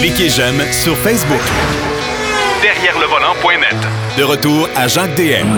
Cliquez 0.00 0.28
j'aime 0.28 0.60
sur 0.72 0.96
Facebook. 0.96 1.40
Derrière 2.62 2.98
le 2.98 3.06
volant.net. 3.06 3.76
De 4.18 4.22
retour 4.22 4.68
à 4.76 4.86
Jacques 4.88 5.14
DM. 5.16 5.48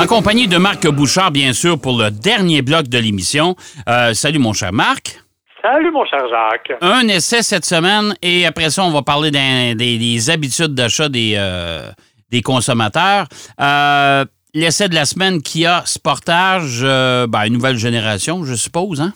En 0.00 0.06
compagnie 0.06 0.48
de 0.48 0.56
Marc 0.56 0.86
Bouchard, 0.88 1.30
bien 1.30 1.52
sûr, 1.52 1.80
pour 1.80 1.98
le 1.98 2.10
dernier 2.10 2.62
bloc 2.62 2.88
de 2.88 2.98
l'émission. 2.98 3.56
Euh, 3.88 4.14
salut, 4.14 4.38
mon 4.38 4.52
cher 4.52 4.72
Marc. 4.72 5.20
Salut, 5.62 5.90
mon 5.90 6.04
cher 6.04 6.20
Jacques. 6.28 6.72
Un 6.80 7.06
essai 7.08 7.42
cette 7.42 7.64
semaine 7.64 8.14
et 8.22 8.46
après 8.46 8.70
ça, 8.70 8.82
on 8.84 8.90
va 8.90 9.02
parler 9.02 9.30
des, 9.30 9.74
des, 9.74 10.30
habitudes 10.30 10.74
d'achat 10.74 11.08
des, 11.08 11.34
euh, 11.36 11.88
des 12.30 12.42
consommateurs. 12.42 13.26
Euh, 13.60 14.24
l'essai 14.54 14.88
de 14.88 14.94
la 14.94 15.04
semaine 15.04 15.40
qui 15.42 15.66
a 15.66 15.82
Sportage, 15.84 16.80
euh, 16.82 17.26
ben, 17.28 17.44
une 17.44 17.54
nouvelle 17.54 17.76
génération, 17.76 18.44
je 18.44 18.54
suppose, 18.54 19.00
hein? 19.00 19.12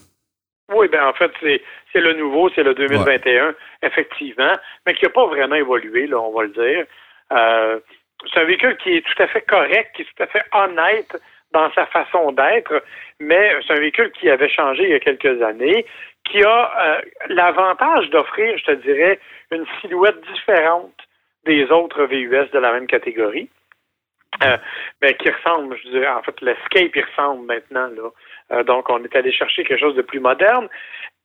Oui, 0.75 0.89
ben 0.91 1.01
en 1.05 1.13
fait, 1.13 1.31
c'est 1.41 1.63
le 2.01 2.15
nouveau, 2.15 2.51
c'est 2.51 2.63
le 2.63 2.75
2021, 2.75 3.55
effectivement, 3.83 4.53
mais 4.85 4.95
qui 4.95 5.05
n'a 5.05 5.11
pas 5.11 5.27
vraiment 5.27 5.55
évolué, 5.55 6.07
là, 6.07 6.19
on 6.21 6.33
va 6.33 6.45
le 6.45 6.51
dire. 6.51 6.87
Euh, 7.33 7.79
c'est 8.33 8.41
un 8.41 8.45
véhicule 8.45 8.77
qui 8.79 8.97
est 8.97 9.03
tout 9.03 9.23
à 9.23 9.27
fait 9.27 9.43
correct, 9.43 9.91
qui 9.95 10.03
est 10.03 10.05
tout 10.05 10.23
à 10.23 10.27
fait 10.27 10.45
honnête 10.53 11.17
dans 11.53 11.71
sa 11.73 11.87
façon 11.87 12.33
d'être, 12.33 12.83
mais 13.21 13.55
c'est 13.67 13.75
un 13.75 13.81
véhicule 13.81 14.11
qui 14.13 14.29
avait 14.29 14.49
changé 14.49 14.85
il 14.85 14.91
y 14.91 14.95
a 14.95 15.01
quelques 15.01 15.43
années, 15.43 15.87
qui 16.25 16.43
a 16.43 16.73
euh, 16.81 17.01
l'avantage 17.29 18.11
d'offrir, 18.11 18.59
je 18.59 18.65
te 18.65 18.73
dirais, 18.73 19.19
une 19.51 19.67
silhouette 19.81 20.21
différente 20.33 20.95
des 21.45 21.71
autres 21.71 22.05
VUS 22.05 22.51
de 22.53 22.59
la 22.59 22.73
même 22.73 22.87
catégorie. 22.87 23.49
Euh, 24.43 24.59
ben, 25.01 25.15
qui 25.15 25.31
ressemble, 25.31 25.79
je 25.83 25.89
dirais, 25.89 26.09
en 26.09 26.23
fait, 26.23 26.39
l'Escape, 26.43 26.95
il 26.95 27.05
ressemble 27.05 27.47
maintenant, 27.47 27.87
là. 27.87 28.11
Euh, 28.53 28.63
donc, 28.65 28.89
on 28.91 29.03
est 29.03 29.17
allé 29.17 29.33
chercher 29.33 29.65
quelque 29.65 29.81
chose 29.81 29.97
de 29.97 30.03
plus 30.03 30.21
moderne. 30.21 30.69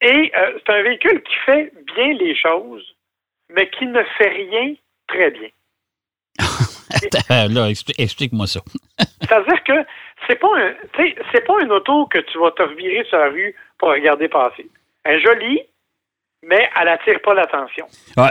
Et 0.01 0.31
euh, 0.35 0.57
c'est 0.65 0.73
un 0.73 0.81
véhicule 0.81 1.21
qui 1.21 1.35
fait 1.45 1.71
bien 1.95 2.13
les 2.13 2.35
choses, 2.35 2.95
mais 3.53 3.69
qui 3.69 3.85
ne 3.85 4.01
fait 4.17 4.29
rien 4.29 4.73
très 5.07 5.31
bien. 5.31 5.49
là, 7.29 7.69
explique-moi 7.97 8.47
ça. 8.47 8.61
C'est-à-dire 9.21 9.63
que 9.63 9.85
c'est 10.27 10.39
pas 10.39 10.49
un, 10.57 10.73
c'est 11.31 11.45
pas 11.45 11.61
une 11.61 11.71
auto 11.71 12.07
que 12.07 12.19
tu 12.19 12.39
vas 12.39 12.51
te 12.51 12.63
revirer 12.63 13.03
sur 13.05 13.17
la 13.17 13.29
rue 13.29 13.55
pour 13.77 13.89
regarder 13.89 14.27
passer. 14.27 14.67
Un 15.05 15.19
joli, 15.19 15.61
mais 16.47 16.69
elle 16.79 16.85
n'attire 16.85 17.19
pas 17.23 17.33
l'attention. 17.33 17.85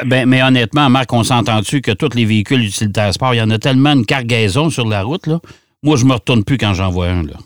ben, 0.04 0.28
mais 0.28 0.42
honnêtement, 0.42 0.90
Marc, 0.90 1.12
on 1.12 1.22
s'entend-tu 1.22 1.80
que 1.80 1.92
tous 1.92 2.14
les 2.16 2.24
véhicules 2.24 2.64
utilitaires 2.64 3.12
sport, 3.12 3.34
il 3.34 3.38
y 3.38 3.42
en 3.42 3.50
a 3.50 3.58
tellement 3.58 3.92
une 3.92 4.06
cargaison 4.06 4.70
sur 4.70 4.86
la 4.86 5.02
route, 5.02 5.26
là. 5.26 5.38
Moi, 5.82 5.96
je 5.96 6.04
me 6.04 6.12
retourne 6.12 6.44
plus 6.44 6.58
quand 6.58 6.74
j'en 6.74 6.90
vois 6.90 7.06
un, 7.06 7.22
là. 7.22 7.36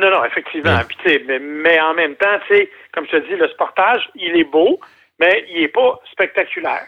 Non, 0.00 0.10
non, 0.10 0.24
effectivement. 0.24 0.78
mais, 1.04 1.80
en 1.80 1.94
même 1.94 2.16
temps, 2.16 2.38
comme 2.92 3.06
je 3.06 3.18
te 3.18 3.28
dis, 3.28 3.36
le 3.36 3.48
sportage, 3.48 4.08
il 4.14 4.36
est 4.36 4.44
beau, 4.44 4.80
mais 5.18 5.44
il 5.50 5.60
n'est 5.60 5.68
pas 5.68 6.00
spectaculaire. 6.10 6.86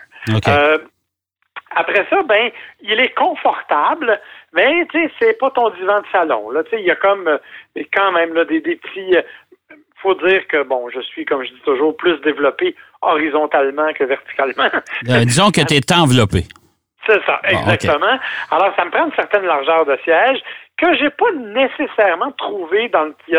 Euh, 0.49 0.79
après 1.75 2.07
ça, 2.09 2.23
ben, 2.23 2.51
il 2.81 2.99
est 3.01 3.15
confortable, 3.15 4.21
mais 4.53 4.87
tu 4.91 5.01
sais, 5.01 5.13
c'est 5.19 5.39
pas 5.39 5.51
ton 5.51 5.71
divan 5.71 6.01
de 6.01 6.07
salon. 6.13 6.51
Là, 6.51 6.63
il 6.73 6.81
y 6.81 6.91
a 6.91 6.97
comme 6.97 7.29
euh, 7.29 7.39
quand 7.93 8.13
même 8.13 8.35
là, 8.35 8.45
des, 8.45 8.61
des 8.61 8.77
petits 8.77 9.17
euh, 9.17 9.23
faut 10.03 10.15
dire 10.15 10.47
que, 10.49 10.63
bon, 10.65 10.89
je 10.91 11.01
suis, 11.01 11.25
comme 11.25 11.45
je 11.45 11.51
dis 11.51 11.61
toujours, 11.65 11.97
plus 11.97 12.21
développé 12.23 12.75
horizontalement 13.03 13.93
que 13.93 14.05
verticalement. 14.05 14.69
Disons 15.03 15.51
que 15.51 15.61
tu 15.61 15.75
es 15.75 15.93
enveloppé. 15.93 16.45
C'est 17.07 17.25
ça, 17.25 17.41
exactement. 17.45 18.19
Alors, 18.51 18.75
ça 18.77 18.85
me 18.85 18.91
prend 18.91 19.07
une 19.07 19.15
certaine 19.15 19.45
largeur 19.45 19.85
de 19.87 19.99
siège 20.05 20.39
que 20.77 20.95
j'ai 20.97 21.11
pas 21.11 21.31
nécessairement 21.33 22.33
trouvé 22.33 22.89
dans 22.89 23.05
le. 23.05 23.15
Tu 23.15 23.35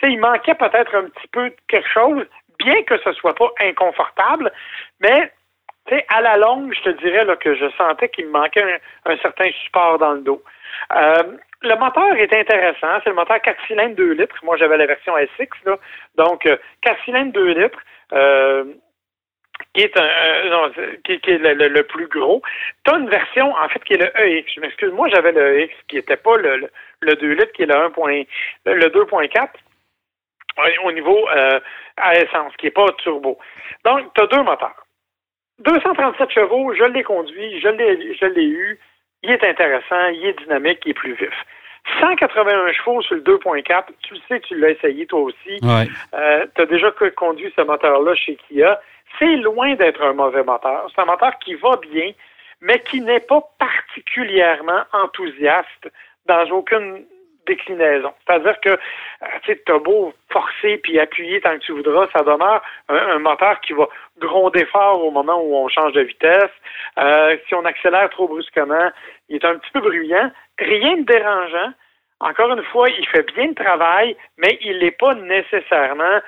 sais, 0.00 0.12
il 0.12 0.20
manquait 0.20 0.54
peut-être 0.54 0.94
un 0.94 1.04
petit 1.04 1.28
peu 1.28 1.50
de 1.50 1.56
quelque 1.68 1.88
chose, 1.88 2.26
bien 2.58 2.82
que 2.82 2.98
ce 2.98 3.12
soit 3.12 3.34
pas 3.34 3.50
inconfortable, 3.60 4.52
mais 5.00 5.32
à 6.08 6.20
la 6.20 6.36
longue, 6.36 6.72
je 6.74 6.90
te 6.90 7.02
dirais 7.02 7.26
que 7.38 7.54
je 7.54 7.68
sentais 7.76 8.08
qu'il 8.08 8.26
me 8.26 8.32
manquait 8.32 8.80
un, 9.06 9.16
certain 9.18 9.50
support 9.64 9.98
dans 9.98 10.12
le 10.12 10.20
dos. 10.20 10.42
Euh, 10.94 11.22
le 11.62 11.74
moteur 11.76 12.14
est 12.14 12.32
intéressant. 12.32 13.00
C'est 13.02 13.10
le 13.10 13.16
moteur 13.16 13.40
4 13.40 13.66
cylindres 13.66 13.96
2 13.96 14.12
litres. 14.12 14.36
Moi, 14.42 14.56
j'avais 14.56 14.76
la 14.76 14.86
version 14.86 15.14
SX. 15.16 15.48
Donc, 16.16 16.42
4 16.42 16.52
euh, 16.52 16.94
cylindres 17.04 17.32
2 17.32 17.46
litres. 17.52 17.78
Euh, 18.12 18.64
qui 19.74 19.82
est, 19.82 19.96
un, 19.96 20.50
non, 20.50 20.70
qui, 21.04 21.12
est 21.12 21.38
le, 21.38 21.82
plus 21.82 22.08
gros. 22.08 22.42
Tu 22.84 22.92
as 22.92 22.96
une 22.96 23.08
version, 23.08 23.52
en 23.54 23.68
fait, 23.68 23.82
qui 23.84 23.94
est 23.94 23.98
le 23.98 24.10
EX. 24.20 24.52
Je 24.54 24.60
m'excuse, 24.60 24.92
moi, 24.92 25.08
j'avais 25.08 25.32
le 25.32 25.60
EX, 25.60 25.74
qui 25.88 25.96
n'était 25.96 26.16
pas 26.16 26.36
le, 26.36 26.68
le, 27.00 27.14
2 27.14 27.32
litres, 27.32 27.52
qui 27.52 27.62
est 27.62 27.66
le 27.66 27.76
1. 27.76 27.90
le 28.66 28.88
2.4 28.88 29.48
au 30.84 30.92
niveau 30.92 31.28
euh, 31.30 31.60
à 31.96 32.14
essence, 32.16 32.54
qui 32.58 32.66
n'est 32.66 32.72
pas 32.72 32.86
turbo. 32.98 33.38
Donc, 33.84 34.12
tu 34.14 34.22
as 34.22 34.26
deux 34.26 34.42
moteurs. 34.42 34.86
237 35.60 36.30
chevaux, 36.30 36.74
je 36.74 36.84
l'ai 36.84 37.02
conduit, 37.02 37.60
je 37.60 38.26
l'ai 38.26 38.44
eu. 38.44 38.78
Il 39.22 39.30
est 39.30 39.44
intéressant, 39.44 40.06
il 40.08 40.26
est 40.26 40.38
dynamique, 40.42 40.80
il 40.86 40.90
est 40.90 40.94
plus 40.94 41.12
vif. 41.12 41.34
181 42.00 42.72
chevaux 42.72 43.02
sur 43.02 43.16
le 43.16 43.22
2.4, 43.22 43.84
tu 44.02 44.14
le 44.14 44.20
sais, 44.28 44.40
tu 44.40 44.58
l'as 44.58 44.70
essayé 44.70 45.06
toi 45.06 45.20
aussi. 45.20 45.58
Euh, 46.14 46.46
tu 46.54 46.62
as 46.62 46.66
déjà 46.66 46.90
conduit 47.16 47.52
ce 47.56 47.62
moteur-là 47.62 48.14
chez 48.14 48.36
Kia. 48.36 48.80
C'est 49.18 49.36
loin 49.36 49.74
d'être 49.74 50.02
un 50.02 50.12
mauvais 50.12 50.42
moteur. 50.42 50.86
C'est 50.94 51.00
un 51.00 51.06
moteur 51.06 51.38
qui 51.38 51.54
va 51.54 51.76
bien, 51.76 52.12
mais 52.60 52.80
qui 52.80 53.00
n'est 53.00 53.20
pas 53.20 53.42
particulièrement 53.58 54.82
enthousiaste 54.92 55.90
dans 56.26 56.48
aucune 56.50 57.04
déclinaison. 57.46 58.12
C'est-à-dire 58.26 58.60
que 58.60 58.70
euh, 58.70 59.26
tu 59.42 59.72
as 59.72 59.78
beau 59.78 60.12
forcer 60.30 60.78
puis 60.78 60.98
appuyer 61.00 61.40
tant 61.40 61.54
que 61.58 61.64
tu 61.64 61.72
voudras, 61.72 62.06
ça 62.12 62.22
demeure 62.22 62.62
un, 62.88 63.18
moteur 63.18 63.60
qui 63.60 63.72
va 63.72 63.88
gronder 64.18 64.64
fort 64.66 65.04
au 65.04 65.10
moment 65.10 65.40
où 65.42 65.56
on 65.56 65.68
change 65.68 65.92
de 65.92 66.02
vitesse. 66.02 66.54
Euh, 66.98 67.36
si 67.46 67.54
on 67.54 67.64
accélère 67.64 68.10
trop 68.10 68.28
brusquement, 68.28 68.90
il 69.28 69.36
est 69.36 69.44
un 69.44 69.56
petit 69.56 69.70
peu 69.72 69.80
bruyant. 69.80 70.30
Rien 70.58 70.98
de 70.98 71.02
dérangeant. 71.02 71.72
Encore 72.20 72.52
une 72.52 72.64
fois, 72.64 72.88
il 72.90 73.06
fait 73.08 73.26
bien 73.34 73.48
le 73.48 73.54
travail, 73.54 74.16
mais 74.36 74.58
il 74.60 74.78
n'est 74.78 74.90
pas 74.90 75.14
nécessairement 75.14 76.20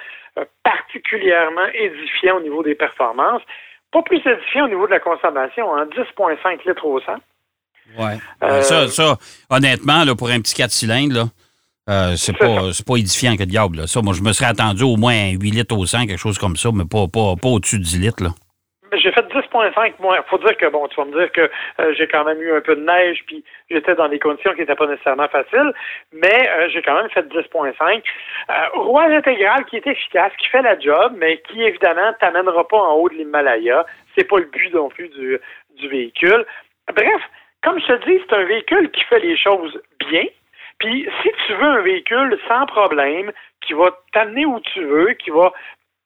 particulièrement 0.63 1.67
édifiant 1.75 2.37
au 2.37 2.41
niveau 2.41 2.63
des 2.63 2.75
performances. 2.75 3.43
Pas 3.91 4.03
plus 4.03 4.23
édifiant 4.25 4.65
au 4.65 4.69
niveau 4.69 4.87
de 4.87 4.93
la 4.93 5.01
consommation, 5.01 5.75
hein, 5.75 5.87
10,5 5.87 6.67
litres 6.67 6.87
au 6.87 7.01
100. 7.01 7.13
Oui. 7.99 8.13
Euh, 8.43 8.63
ça, 8.63 8.89
ça, 8.89 9.19
honnêtement, 9.51 10.05
là, 10.05 10.15
pour 10.15 10.31
un 10.31 10.41
petit 10.41 10.55
4 10.55 10.71
cylindres, 10.71 11.15
là, 11.15 11.25
euh, 11.91 12.17
c'est 12.17 12.33
pas, 12.33 12.71
pas 12.87 12.97
édifiant 12.97 13.37
que 13.37 13.43
diable. 13.43 13.87
Ça, 13.89 14.01
moi, 14.01 14.15
je 14.15 14.23
me 14.23 14.33
serais 14.33 14.47
attendu 14.47 14.85
au 14.85 14.97
moins 14.97 15.31
8 15.31 15.51
litres 15.51 15.77
au 15.77 15.85
100, 15.85 16.07
quelque 16.07 16.17
chose 16.17 16.39
comme 16.39 16.57
ça, 16.57 16.71
mais 16.73 16.85
pas, 16.85 17.07
pas, 17.09 17.35
pas 17.37 17.49
au-dessus 17.49 17.79
de 17.79 17.85
10 17.85 17.99
litres. 17.99 18.23
Là. 18.23 18.35
J'ai 19.15 19.23
fait 19.23 19.35
10,5 19.35 19.95
moi. 20.01 20.23
faut 20.29 20.39
dire 20.39 20.57
que, 20.57 20.67
bon, 20.67 20.87
tu 20.89 20.97
vas 20.97 21.05
me 21.05 21.13
dire 21.13 21.31
que 21.33 21.51
euh, 21.81 21.95
j'ai 21.97 22.07
quand 22.09 22.25
même 22.25 22.41
eu 22.41 22.53
un 22.53 22.61
peu 22.61 22.77
de 22.77 22.83
neige, 22.83 23.23
puis 23.27 23.45
j'étais 23.71 23.95
dans 23.95 24.09
des 24.09 24.19
conditions 24.19 24.53
qui 24.53 24.61
n'étaient 24.61 24.75
pas 24.75 24.87
nécessairement 24.87 25.29
faciles, 25.29 25.73
mais 26.13 26.69
j'ai 26.69 26.83
quand 26.83 26.95
même 26.95 27.11
fait 27.11 27.27
10,5. 27.29 28.03
rouage 28.75 29.13
intégral 29.13 29.65
qui 29.67 29.77
est 29.77 29.87
efficace, 29.87 30.33
qui 30.39 30.49
fait 30.49 30.63
la 30.63 30.79
job, 30.79 31.15
mais 31.17 31.39
qui, 31.49 31.63
évidemment, 31.63 32.13
t'amènera 32.21 32.67
pas 32.67 32.79
en 32.79 32.95
haut 32.95 33.09
de 33.09 33.15
l'Himalaya. 33.15 33.85
C'est 34.17 34.29
pas 34.29 34.39
le 34.39 34.47
but 34.47 34.73
non 34.75 34.89
plus 34.89 35.09
du, 35.09 35.39
du 35.77 35.89
véhicule. 35.89 36.45
Bref, 36.95 37.23
comme 37.63 37.81
je 37.81 37.87
te 37.87 38.09
dis, 38.09 38.21
c'est 38.29 38.37
un 38.37 38.45
véhicule 38.45 38.91
qui 38.91 39.05
fait 39.05 39.21
les 39.21 39.37
choses 39.37 39.81
bien. 40.09 40.25
Puis 40.79 41.09
si 41.23 41.31
tu 41.47 41.55
veux 41.55 41.69
un 41.69 41.83
véhicule 41.83 42.39
sans 42.49 42.67
problème, 42.67 43.31
qui 43.61 43.73
va 43.73 43.91
t'amener 44.13 44.45
où 44.45 44.59
tu 44.61 44.85
veux, 44.85 45.13
qui 45.13 45.31
va 45.31 45.53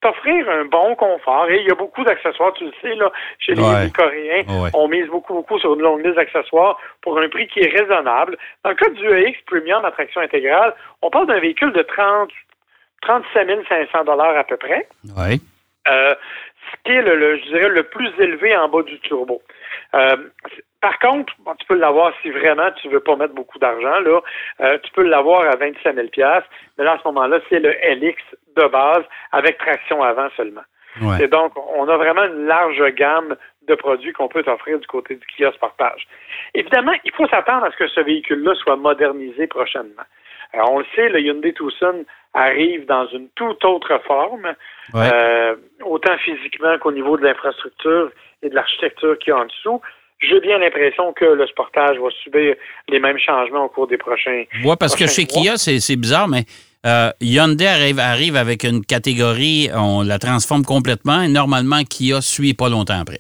t'offrir 0.06 0.48
un 0.48 0.64
bon 0.66 0.94
confort, 0.94 1.48
et 1.50 1.60
il 1.60 1.66
y 1.66 1.70
a 1.70 1.74
beaucoup 1.74 2.04
d'accessoires, 2.04 2.52
tu 2.54 2.64
le 2.64 2.72
sais, 2.80 2.94
là, 2.94 3.10
chez 3.38 3.54
les 3.54 3.90
Coréens, 3.90 4.44
on 4.74 4.88
mise 4.88 5.06
beaucoup, 5.06 5.34
beaucoup 5.34 5.58
sur 5.58 5.74
une 5.74 5.82
longue 5.82 6.04
liste 6.04 6.16
d'accessoires 6.16 6.78
pour 7.02 7.18
un 7.18 7.28
prix 7.28 7.48
qui 7.48 7.60
est 7.60 7.76
raisonnable. 7.76 8.36
Dans 8.64 8.70
le 8.70 8.76
cas 8.76 8.88
du 8.90 9.06
EX 9.06 9.38
Premium 9.46 9.84
Attraction 9.84 10.20
Intégrale, 10.20 10.74
on 11.02 11.10
parle 11.10 11.26
d'un 11.26 11.40
véhicule 11.40 11.72
de 11.72 11.82
30, 11.82 12.30
37 13.02 13.48
500 13.68 14.04
dollars 14.04 14.36
à 14.36 14.44
peu 14.44 14.56
près. 14.56 14.88
Oui. 15.16 15.40
Euh, 15.88 16.14
ce 16.70 16.76
qui 16.84 16.96
est, 16.96 17.02
le, 17.02 17.38
je 17.38 17.42
dirais, 17.44 17.68
le 17.68 17.84
plus 17.84 18.10
élevé 18.18 18.56
en 18.56 18.68
bas 18.68 18.82
du 18.82 18.98
turbo. 19.00 19.40
Euh, 19.94 20.16
par 20.86 21.00
contre, 21.00 21.34
tu 21.58 21.66
peux 21.66 21.74
l'avoir 21.74 22.12
si 22.22 22.30
vraiment 22.30 22.70
tu 22.80 22.88
veux 22.88 23.00
pas 23.00 23.16
mettre 23.16 23.34
beaucoup 23.34 23.58
d'argent. 23.58 23.98
Là, 24.04 24.20
euh, 24.60 24.78
tu 24.84 24.92
peux 24.92 25.02
l'avoir 25.02 25.40
à 25.40 25.56
25 25.56 25.96
000 25.96 26.06
mais 26.78 26.84
là, 26.84 26.92
à 26.92 26.98
ce 26.98 27.08
moment-là, 27.08 27.40
c'est 27.48 27.58
le 27.58 27.70
LX 27.70 28.22
de 28.56 28.68
base 28.68 29.02
avec 29.32 29.58
traction 29.58 30.00
avant 30.04 30.28
seulement. 30.36 30.62
Et 31.20 31.26
donc, 31.26 31.52
on 31.74 31.88
a 31.88 31.96
vraiment 31.96 32.22
une 32.22 32.46
large 32.46 32.80
gamme 32.94 33.34
de 33.66 33.74
produits 33.74 34.12
qu'on 34.12 34.28
peut 34.28 34.44
offrir 34.46 34.78
du 34.78 34.86
côté 34.86 35.16
du 35.16 35.26
kiosque 35.26 35.56
Sportage. 35.56 36.06
Évidemment, 36.54 36.94
il 37.04 37.10
faut 37.10 37.26
s'attendre 37.26 37.64
à 37.64 37.72
ce 37.72 37.76
que 37.76 37.88
ce 37.88 38.00
véhicule-là 38.02 38.54
soit 38.54 38.76
modernisé 38.76 39.48
prochainement. 39.48 40.04
Alors, 40.52 40.72
on 40.72 40.78
le 40.78 40.86
sait, 40.94 41.08
le 41.08 41.20
Hyundai 41.20 41.52
Tucson 41.52 42.04
arrive 42.32 42.86
dans 42.86 43.08
une 43.08 43.28
toute 43.30 43.64
autre 43.64 44.00
forme, 44.06 44.54
euh, 44.94 45.56
autant 45.82 46.16
physiquement 46.18 46.78
qu'au 46.78 46.92
niveau 46.92 47.16
de 47.16 47.24
l'infrastructure 47.24 48.12
et 48.42 48.48
de 48.48 48.54
l'architecture 48.54 49.18
qu'il 49.18 49.32
y 49.32 49.36
a 49.36 49.40
en 49.40 49.46
dessous 49.46 49.82
j'ai 50.20 50.40
bien 50.40 50.58
l'impression 50.58 51.12
que 51.12 51.24
le 51.24 51.46
sportage 51.46 51.98
va 51.98 52.08
subir 52.22 52.54
les 52.88 52.98
mêmes 52.98 53.18
changements 53.18 53.64
au 53.64 53.68
cours 53.68 53.86
des 53.86 53.98
prochains. 53.98 54.44
Oui, 54.64 54.74
parce 54.78 54.96
que 54.96 55.06
chez 55.06 55.26
Kia, 55.26 55.56
c'est 55.56 55.96
bizarre, 55.96 56.28
mais 56.28 56.44
Euh, 56.86 57.10
Hyundai 57.20 57.66
arrive, 57.66 57.98
arrive, 57.98 58.36
avec 58.36 58.62
une 58.62 58.84
catégorie, 58.84 59.68
on 59.74 60.04
la 60.04 60.18
transforme 60.18 60.62
complètement 60.62 61.20
et 61.22 61.28
normalement 61.28 61.82
Kia 61.82 62.20
suit 62.20 62.54
pas 62.54 62.68
longtemps 62.68 63.00
après. 63.00 63.18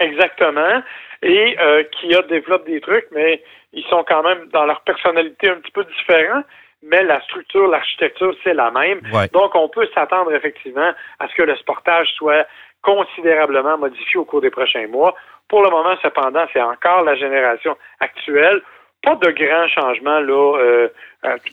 Exactement. 0.00 0.82
Et 1.22 1.56
euh, 1.60 1.84
Kia 1.92 2.22
développe 2.22 2.66
des 2.66 2.80
trucs, 2.80 3.06
mais 3.12 3.40
ils 3.72 3.84
sont 3.84 4.04
quand 4.08 4.24
même 4.24 4.48
dans 4.52 4.64
leur 4.66 4.80
personnalité 4.80 5.48
un 5.48 5.56
petit 5.60 5.70
peu 5.70 5.84
différents, 5.84 6.42
mais 6.82 7.04
la 7.04 7.20
structure, 7.22 7.68
l'architecture, 7.68 8.34
c'est 8.42 8.54
la 8.54 8.70
même. 8.72 9.00
Donc, 9.32 9.54
on 9.54 9.68
peut 9.68 9.88
s'attendre 9.94 10.32
effectivement 10.32 10.90
à 11.20 11.28
ce 11.28 11.34
que 11.36 11.42
le 11.42 11.56
sportage 11.56 12.08
soit 12.16 12.46
considérablement 12.88 13.76
modifié 13.76 14.18
au 14.18 14.24
cours 14.24 14.40
des 14.40 14.50
prochains 14.50 14.86
mois. 14.86 15.14
Pour 15.48 15.62
le 15.62 15.70
moment, 15.70 15.94
cependant, 16.02 16.46
c'est 16.52 16.62
encore 16.62 17.02
la 17.04 17.16
génération 17.16 17.76
actuelle. 18.00 18.62
Pas 19.02 19.14
de 19.16 19.30
grands 19.30 19.68
changements 19.68 20.20
là 20.20 20.58
euh, 20.58 20.88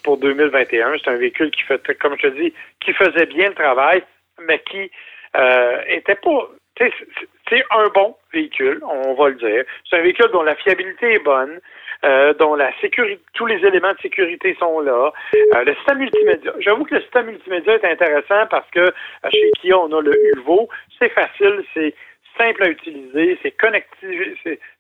pour 0.04 0.18
2021. 0.18 0.94
C'est 1.04 1.12
un 1.12 1.18
véhicule 1.18 1.52
qui 1.52 1.62
fait, 1.64 1.82
comme 2.00 2.16
je 2.18 2.28
te 2.28 2.34
dis, 2.40 2.54
qui 2.80 2.94
faisait 2.94 3.26
bien 3.26 3.50
le 3.50 3.56
travail, 3.56 4.04
mais 4.48 4.60
qui 4.60 4.90
euh, 5.36 5.82
était 5.88 6.16
pas. 6.16 6.50
C'est 6.78 7.64
un 7.72 7.88
bon 7.94 8.16
véhicule, 8.34 8.82
on 8.84 9.14
va 9.14 9.30
le 9.30 9.36
dire. 9.36 9.64
C'est 9.90 9.98
un 9.98 10.02
véhicule 10.02 10.30
dont 10.32 10.44
la 10.44 10.56
fiabilité 10.56 11.14
est 11.16 11.24
bonne, 11.24 11.60
euh, 12.06 12.34
dont 12.36 12.56
la 12.56 12.72
sécurité, 12.82 13.22
tous 13.34 13.46
les 13.46 13.66
éléments 13.66 13.94
de 13.94 14.00
sécurité 14.00 14.56
sont 14.60 14.80
là. 14.80 15.12
Euh, 15.34 15.64
le 15.64 15.74
système 15.76 15.98
multimédia. 15.98 16.54
J'avoue 16.60 16.86
que 16.86 16.96
le 16.96 17.02
système 17.02 17.26
multimédia 17.28 17.74
est 17.74 17.86
intéressant 17.86 18.46
parce 18.50 18.70
que 18.72 18.80
euh, 18.80 19.30
chez 19.32 19.52
Kia, 19.60 19.78
on 19.78 19.92
a 19.92 20.02
le 20.02 20.14
ULVO. 20.34 20.70
C'est 21.00 21.10
facile, 21.10 21.64
c'est 21.74 21.94
simple 22.38 22.64
à 22.64 22.70
utiliser, 22.70 23.40
c'est 23.42 23.52
connecté, 23.52 24.36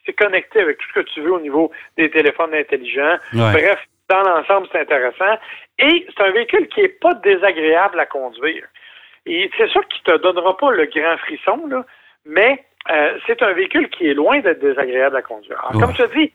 c'est 0.05 0.13
connecté 0.13 0.59
avec 0.59 0.77
tout 0.77 0.87
ce 0.93 0.99
que 0.99 1.05
tu 1.05 1.21
veux 1.21 1.31
au 1.31 1.39
niveau 1.39 1.71
des 1.97 2.09
téléphones 2.09 2.53
intelligents. 2.53 3.15
Bref, 3.33 3.79
dans 4.09 4.21
l'ensemble, 4.21 4.67
c'est 4.71 4.81
intéressant. 4.81 5.39
Et 5.79 6.05
c'est 6.15 6.23
un 6.23 6.31
véhicule 6.31 6.67
qui 6.67 6.81
n'est 6.81 6.89
pas 6.89 7.13
désagréable 7.15 7.99
à 7.99 8.05
conduire. 8.05 8.65
Et 9.25 9.49
c'est 9.57 9.69
sûr 9.69 9.87
qu'il 9.87 10.01
ne 10.07 10.17
te 10.17 10.21
donnera 10.21 10.55
pas 10.57 10.71
le 10.71 10.85
grand 10.85 11.17
frisson, 11.17 11.65
là, 11.67 11.85
mais 12.25 12.63
euh, 12.91 13.17
c'est 13.25 13.41
un 13.41 13.53
véhicule 13.53 13.89
qui 13.89 14.07
est 14.07 14.13
loin 14.13 14.39
d'être 14.39 14.59
désagréable 14.59 15.15
à 15.15 15.21
conduire. 15.21 15.59
Alors, 15.67 15.81
comme 15.81 15.95
je 15.95 16.03
te 16.03 16.17
dis, 16.17 16.31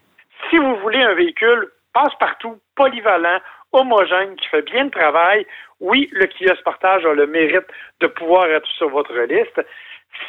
si 0.49 0.57
vous 0.57 0.75
voulez 0.77 1.01
un 1.01 1.13
véhicule 1.13 1.69
passe-partout, 1.93 2.57
polyvalent, 2.75 3.39
homogène, 3.73 4.35
qui 4.35 4.47
fait 4.47 4.61
bien 4.63 4.85
le 4.85 4.91
travail, 4.91 5.45
oui, 5.79 6.09
le 6.11 6.25
Kia 6.25 6.55
Sportage 6.55 7.05
a 7.05 7.13
le 7.13 7.27
mérite 7.27 7.67
de 7.99 8.07
pouvoir 8.07 8.45
être 8.45 8.67
sur 8.77 8.89
votre 8.89 9.17
liste. 9.21 9.61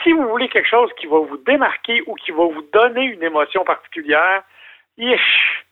Si 0.02 0.12
vous 0.12 0.28
voulez 0.28 0.48
quelque 0.48 0.68
chose 0.68 0.90
qui 1.00 1.06
va 1.06 1.18
vous 1.18 1.38
démarquer 1.46 2.02
ou 2.06 2.14
qui 2.14 2.30
va 2.30 2.44
vous 2.44 2.64
donner 2.72 3.04
une 3.04 3.22
émotion 3.22 3.64
particulière, 3.64 4.42
yish, 4.96 5.64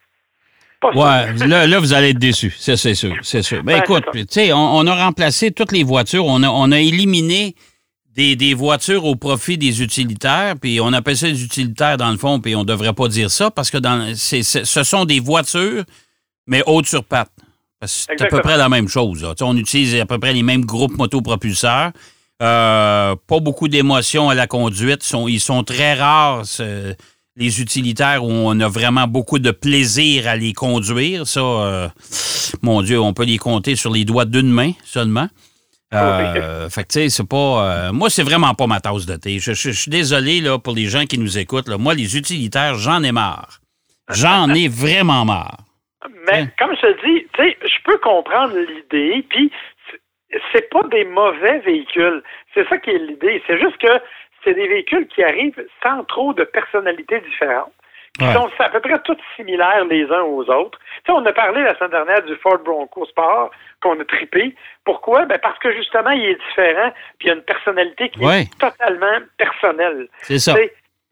Ouais, 0.82 1.46
là, 1.46 1.78
vous 1.78 1.92
allez 1.92 2.10
être 2.10 2.18
déçu, 2.18 2.54
c'est 2.56 2.74
sûr, 2.74 3.14
c'est 3.20 3.42
sûr. 3.42 3.62
Ben, 3.62 3.82
écoute, 3.82 4.04
tu 4.12 4.24
sais, 4.30 4.50
on, 4.54 4.86
a 4.86 4.94
remplacé 4.94 5.50
toutes 5.50 5.72
les 5.72 5.84
voitures, 5.84 6.24
on 6.24 6.42
a, 6.42 6.48
on 6.48 6.72
a 6.72 6.78
éliminé 6.78 7.54
des, 8.14 8.36
des, 8.36 8.54
voitures 8.54 9.04
au 9.04 9.14
profit 9.16 9.56
des 9.56 9.82
utilitaires, 9.82 10.54
puis 10.60 10.80
on 10.80 10.92
appelle 10.92 11.16
ça 11.16 11.28
des 11.28 11.44
utilitaires 11.44 11.96
dans 11.96 12.10
le 12.10 12.18
fond, 12.18 12.40
puis 12.40 12.56
on 12.56 12.64
devrait 12.64 12.92
pas 12.92 13.08
dire 13.08 13.30
ça 13.30 13.50
parce 13.50 13.70
que 13.70 13.78
dans, 13.78 14.14
ce 14.14 14.82
sont 14.82 15.04
des 15.04 15.20
voitures, 15.20 15.84
mais 16.46 16.62
hautes 16.66 16.86
sur 16.86 17.04
pattes. 17.04 17.30
C'est 17.86 18.20
à 18.20 18.26
peu 18.26 18.40
près 18.40 18.58
la 18.58 18.68
même 18.68 18.88
chose. 18.88 19.26
On 19.40 19.56
utilise 19.56 19.94
à 19.94 20.04
peu 20.04 20.18
près 20.18 20.34
les 20.34 20.42
mêmes 20.42 20.64
groupes 20.64 20.98
motopropulseurs. 20.98 21.92
Euh, 22.42 23.16
pas 23.26 23.40
beaucoup 23.40 23.68
d'émotions 23.68 24.28
à 24.28 24.34
la 24.34 24.46
conduite. 24.46 25.02
Sont, 25.02 25.28
ils 25.28 25.40
sont 25.40 25.64
très 25.64 25.94
rares 25.94 26.44
les 27.36 27.60
utilitaires 27.60 28.22
où 28.24 28.30
on 28.30 28.58
a 28.60 28.68
vraiment 28.68 29.06
beaucoup 29.06 29.38
de 29.38 29.50
plaisir 29.50 30.28
à 30.28 30.36
les 30.36 30.52
conduire. 30.52 31.26
Ça, 31.26 31.40
euh, 31.40 31.88
mon 32.60 32.82
Dieu, 32.82 33.00
on 33.00 33.14
peut 33.14 33.24
les 33.24 33.38
compter 33.38 33.76
sur 33.76 33.90
les 33.92 34.04
doigts 34.04 34.26
d'une 34.26 34.50
main 34.50 34.72
seulement. 34.84 35.28
Euh, 35.92 36.68
fait 36.68 36.84
que, 36.84 36.88
tu 36.88 37.00
sais, 37.00 37.08
c'est 37.08 37.28
pas. 37.28 37.36
Euh, 37.36 37.92
moi, 37.92 38.10
c'est 38.10 38.22
vraiment 38.22 38.54
pas 38.54 38.66
ma 38.66 38.80
tasse 38.80 39.06
de 39.06 39.16
thé. 39.16 39.38
Je, 39.40 39.52
suis 39.52 39.90
désolé 39.90 40.40
là, 40.40 40.58
pour 40.58 40.74
les 40.74 40.86
gens 40.86 41.04
qui 41.04 41.18
nous 41.18 41.38
écoutent. 41.38 41.68
Moi, 41.68 41.94
les 41.94 42.16
utilitaires, 42.16 42.74
j'en 42.76 43.02
ai 43.02 43.12
marre. 43.12 43.58
J'en 44.10 44.48
ai 44.54 44.68
vraiment 44.84 45.24
marre. 45.24 45.58
Mais, 46.26 46.42
hein? 46.42 46.48
comme 46.58 46.74
je 46.76 46.80
te 46.80 47.06
dis, 47.06 47.26
tu 47.34 47.42
sais, 47.42 47.58
je 47.62 47.82
peux 47.84 47.98
comprendre 47.98 48.54
l'idée, 48.56 49.24
puis 49.28 49.50
c'est 50.52 50.70
pas 50.70 50.82
des 50.84 51.04
mauvais 51.04 51.58
véhicules. 51.60 52.22
C'est 52.54 52.68
ça 52.68 52.78
qui 52.78 52.90
est 52.90 52.98
l'idée. 52.98 53.42
C'est 53.46 53.58
juste 53.58 53.78
que 53.78 54.00
c'est 54.44 54.54
des 54.54 54.68
véhicules 54.68 55.06
qui 55.08 55.22
arrivent 55.22 55.64
sans 55.82 56.04
trop 56.04 56.32
de 56.32 56.44
personnalités 56.44 57.20
différentes, 57.20 57.72
qui 58.20 58.32
sont 58.32 58.50
à 58.58 58.68
peu 58.68 58.80
près 58.80 58.98
toutes 59.00 59.20
similaires 59.36 59.84
les 59.86 60.04
uns 60.10 60.22
aux 60.22 60.48
autres. 60.50 60.78
Tu 61.04 61.06
sais, 61.06 61.12
on 61.12 61.24
a 61.24 61.32
parlé 61.32 61.62
la 61.62 61.76
semaine 61.76 61.90
dernière 61.90 62.22
du 62.22 62.36
Ford 62.36 62.58
Bronco 62.58 63.06
Sport 63.06 63.50
qu'on 63.80 63.98
a 63.98 64.04
tripé. 64.04 64.54
Pourquoi? 64.84 65.24
Ben 65.24 65.38
parce 65.38 65.58
que 65.58 65.72
justement, 65.74 66.10
il 66.10 66.24
est 66.24 66.40
différent, 66.48 66.92
puis 67.18 67.26
il 67.26 67.28
y 67.28 67.30
a 67.30 67.34
une 67.34 67.42
personnalité 67.42 68.10
qui 68.10 68.24
est 68.24 68.58
totalement 68.58 69.18
personnelle. 69.38 70.08
C'est 70.22 70.38
ça. 70.38 70.54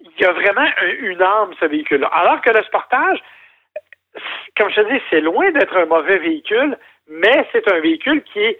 il 0.00 0.10
y 0.20 0.25
a 0.25 0.32
vraiment 0.32 0.66
une 1.00 1.22
âme, 1.22 1.50
ce 1.58 1.64
véhicule-là. 1.66 2.08
Alors 2.08 2.40
que 2.43 2.50
le 2.50 2.62
Sportage, 2.64 3.19
comme 4.56 4.70
je 4.70 4.82
te 4.82 4.93
dis, 4.93 5.00
c'est 5.11 5.20
loin 5.20 5.50
d'être 5.52 5.76
un 5.76 5.87
mauvais 5.87 6.19
véhicule, 6.19 6.76
mais 7.08 7.46
c'est 7.52 7.66
un 7.72 7.81
véhicule 7.81 8.22
qui 8.32 8.40
est 8.40 8.58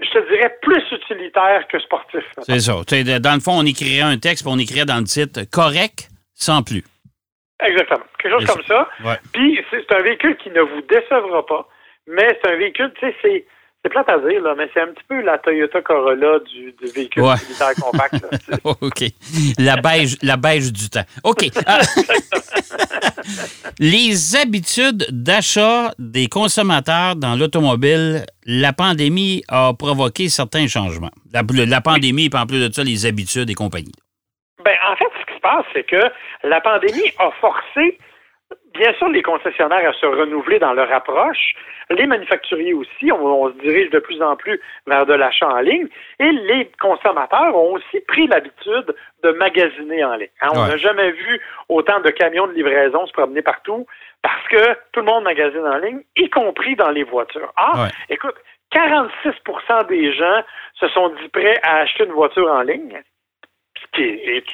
je 0.00 0.10
te 0.10 0.28
dirais, 0.28 0.56
plus 0.60 0.82
utilitaire 0.90 1.66
que 1.68 1.78
sportif. 1.78 2.24
C'est 2.42 2.58
ça. 2.58 2.72
Dans 3.20 3.34
le 3.34 3.40
fond, 3.40 3.58
on 3.58 3.64
écrirait 3.64 4.00
un 4.00 4.18
texte, 4.18 4.44
puis 4.44 4.52
on 4.52 4.58
écrirait 4.58 4.86
dans 4.86 4.98
le 4.98 5.04
titre 5.04 5.42
correct 5.50 6.08
sans 6.34 6.62
plus. 6.62 6.84
Exactement. 7.64 8.04
Quelque 8.18 8.32
chose 8.32 8.46
comme 8.46 8.64
ça. 8.64 8.88
Puis 9.32 9.60
c'est 9.70 9.92
un 9.92 10.02
véhicule 10.02 10.36
qui 10.36 10.50
ne 10.50 10.60
vous 10.60 10.82
décevra 10.82 11.46
pas, 11.46 11.68
mais 12.06 12.38
c'est 12.42 12.50
un 12.50 12.56
véhicule, 12.56 12.92
tu 12.98 13.06
sais, 13.06 13.14
c'est. 13.22 13.46
C'est 13.86 13.90
plate 13.90 14.08
à 14.08 14.16
dire, 14.16 14.40
là, 14.40 14.54
mais 14.56 14.66
c'est 14.72 14.80
un 14.80 14.86
petit 14.86 15.04
peu 15.06 15.20
la 15.20 15.36
Toyota 15.36 15.82
Corolla 15.82 16.38
du, 16.38 16.74
véhicule 16.94 17.22
utilitaire 17.22 17.74
compact. 17.78 18.14
OK. 18.64 19.04
La 19.58 19.76
beige, 19.76 20.16
la 20.22 20.38
beige 20.38 20.72
du 20.72 20.88
temps. 20.88 21.04
OK. 21.22 21.42
Les 23.78 24.36
habitudes 24.36 25.06
d'achat 25.10 25.92
des 25.98 26.28
consommateurs 26.28 27.16
dans 27.16 27.36
l'automobile, 27.36 28.24
la 28.46 28.72
pandémie 28.72 29.42
a 29.48 29.72
provoqué 29.78 30.28
certains 30.28 30.66
changements. 30.66 31.10
La, 31.32 31.80
pandémie, 31.80 32.30
et 32.32 32.36
en 32.36 32.46
plus 32.46 32.66
de 32.66 32.72
ça, 32.72 32.84
les 32.84 33.06
habitudes 33.06 33.50
et 33.50 33.54
compagnie. 33.54 33.92
Ben, 34.64 34.74
en 34.88 34.96
fait, 34.96 35.08
passe, 35.44 35.66
c'est 35.74 35.84
que 35.84 36.00
la 36.42 36.60
pandémie 36.60 37.12
a 37.18 37.30
forcé 37.40 37.98
bien 38.74 38.92
sûr 38.94 39.08
les 39.08 39.22
concessionnaires 39.22 39.88
à 39.88 39.92
se 39.92 40.06
renouveler 40.06 40.58
dans 40.58 40.72
leur 40.72 40.92
approche, 40.92 41.54
les 41.90 42.06
manufacturiers 42.06 42.74
aussi, 42.74 43.12
on, 43.12 43.48
se 43.50 43.58
dirige 43.58 43.90
de 43.90 43.98
plus 43.98 44.20
en 44.22 44.36
plus 44.36 44.60
vers 44.86 45.06
de 45.06 45.14
l'achat 45.14 45.48
en 45.48 45.60
ligne, 45.60 45.86
et 46.18 46.30
les 46.30 46.70
consommateurs 46.80 47.54
ont 47.56 47.74
aussi 47.74 48.00
pris 48.08 48.26
l'habitude 48.26 48.94
de 49.22 49.30
magasiner 49.32 50.04
en 50.04 50.14
ligne. 50.16 50.28
Hein, 50.40 50.48
on 50.54 50.66
n'a 50.66 50.76
jamais 50.76 51.12
vu 51.12 51.40
autant 51.68 52.00
de 52.00 52.10
camions 52.10 52.46
de 52.46 52.52
livraison 52.52 53.06
se 53.06 53.12
promener 53.12 53.42
partout 53.42 53.86
parce 54.22 54.48
que 54.48 54.74
tout 54.92 55.00
le 55.00 55.06
monde 55.06 55.24
magasine 55.24 55.66
en 55.66 55.78
ligne, 55.78 56.00
y 56.16 56.28
compris 56.30 56.76
dans 56.76 56.90
les 56.90 57.04
voitures. 57.04 57.52
Ah, 57.56 57.88
écoute, 58.08 58.36
46 58.70 59.30
des 59.88 60.12
gens 60.14 60.42
se 60.80 60.88
sont 60.88 61.10
dit 61.20 61.28
prêts 61.28 61.60
à 61.62 61.80
acheter 61.80 62.04
une 62.04 62.12
voiture 62.12 62.50
en 62.50 62.62
ligne. 62.62 63.02